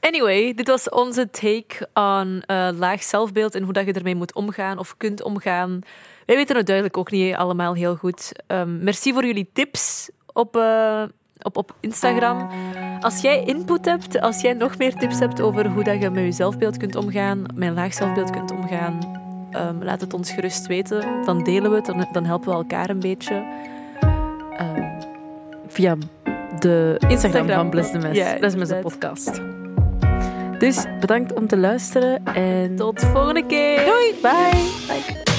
Anyway, 0.01 0.55
dit 0.55 0.67
was 0.69 0.89
onze 0.89 1.31
take 1.31 1.89
on 1.95 2.43
eh, 2.47 2.69
laag 2.75 3.03
zelfbeeld 3.03 3.55
en 3.55 3.63
hoe 3.63 3.73
dat 3.73 3.87
je 3.87 3.93
ermee 3.93 4.15
moet 4.15 4.35
omgaan 4.35 4.79
of 4.79 4.97
kunt 4.97 5.23
omgaan. 5.23 5.81
Wij 6.27 6.37
weten 6.37 6.57
het 6.57 6.67
duidelijk 6.67 6.97
ook 6.97 7.11
niet 7.11 7.35
allemaal 7.35 7.75
heel 7.75 7.97
goed. 7.97 8.33
Ehm, 8.47 8.85
merci 8.85 9.13
voor 9.13 9.25
jullie 9.25 9.51
tips 9.53 10.11
op, 10.33 10.57
eh, 10.57 11.05
op, 11.47 11.57
op 11.57 11.75
Instagram. 11.81 12.49
Als 13.01 13.21
jij 13.21 13.43
input 13.45 13.85
hebt, 13.85 14.21
als 14.21 14.41
jij 14.41 14.53
nog 14.53 14.79
meer 14.79 14.95
tips 14.95 15.19
hebt 15.19 15.41
over 15.41 15.67
hoe 15.67 15.85
dat 15.85 16.01
je 16.03 16.11
met 16.11 16.25
je 16.25 16.33
zelfbeeld 16.33 16.77
kunt 16.77 16.97
omgaan, 16.97 17.43
met 17.55 17.69
een 17.69 17.75
laag 17.75 17.95
zelfbeeld 17.95 18.31
kunt 18.31 18.51
omgaan, 18.51 18.99
ehm, 19.51 19.83
laat 19.83 20.01
het 20.01 20.15
ons 20.15 20.31
gerust 20.31 20.67
weten. 20.67 21.05
Dan 21.25 21.43
delen 21.43 21.71
we 21.71 21.77
het, 21.77 21.87
dan, 21.87 22.07
dan 22.13 22.25
helpen 22.25 22.49
we 22.49 22.55
elkaar 22.55 22.91
een 22.91 23.01
beetje. 23.01 23.45
Ehm, 24.57 24.83
Via 25.69 25.97
de 26.59 26.95
Instagram, 26.99 27.11
Instagram. 27.11 27.47
van 27.57 27.71
Bless 27.71 27.91
the 27.91 27.99
Mess. 27.99 28.19
Ja, 28.19 28.33
dat 28.33 28.43
is 28.43 28.57
met 28.57 28.69
zijn 28.69 28.83
inderdaad. 28.85 29.15
podcast. 29.15 29.41
Dus 30.59 30.85
bedankt 31.01 31.33
om 31.35 31.47
te 31.47 31.57
luisteren 31.57 32.25
en 32.25 32.77
Tot 32.77 33.01
volgende 33.05 33.47
keer. 33.47 33.85
doei, 33.85 34.15
bye. 34.23 35.36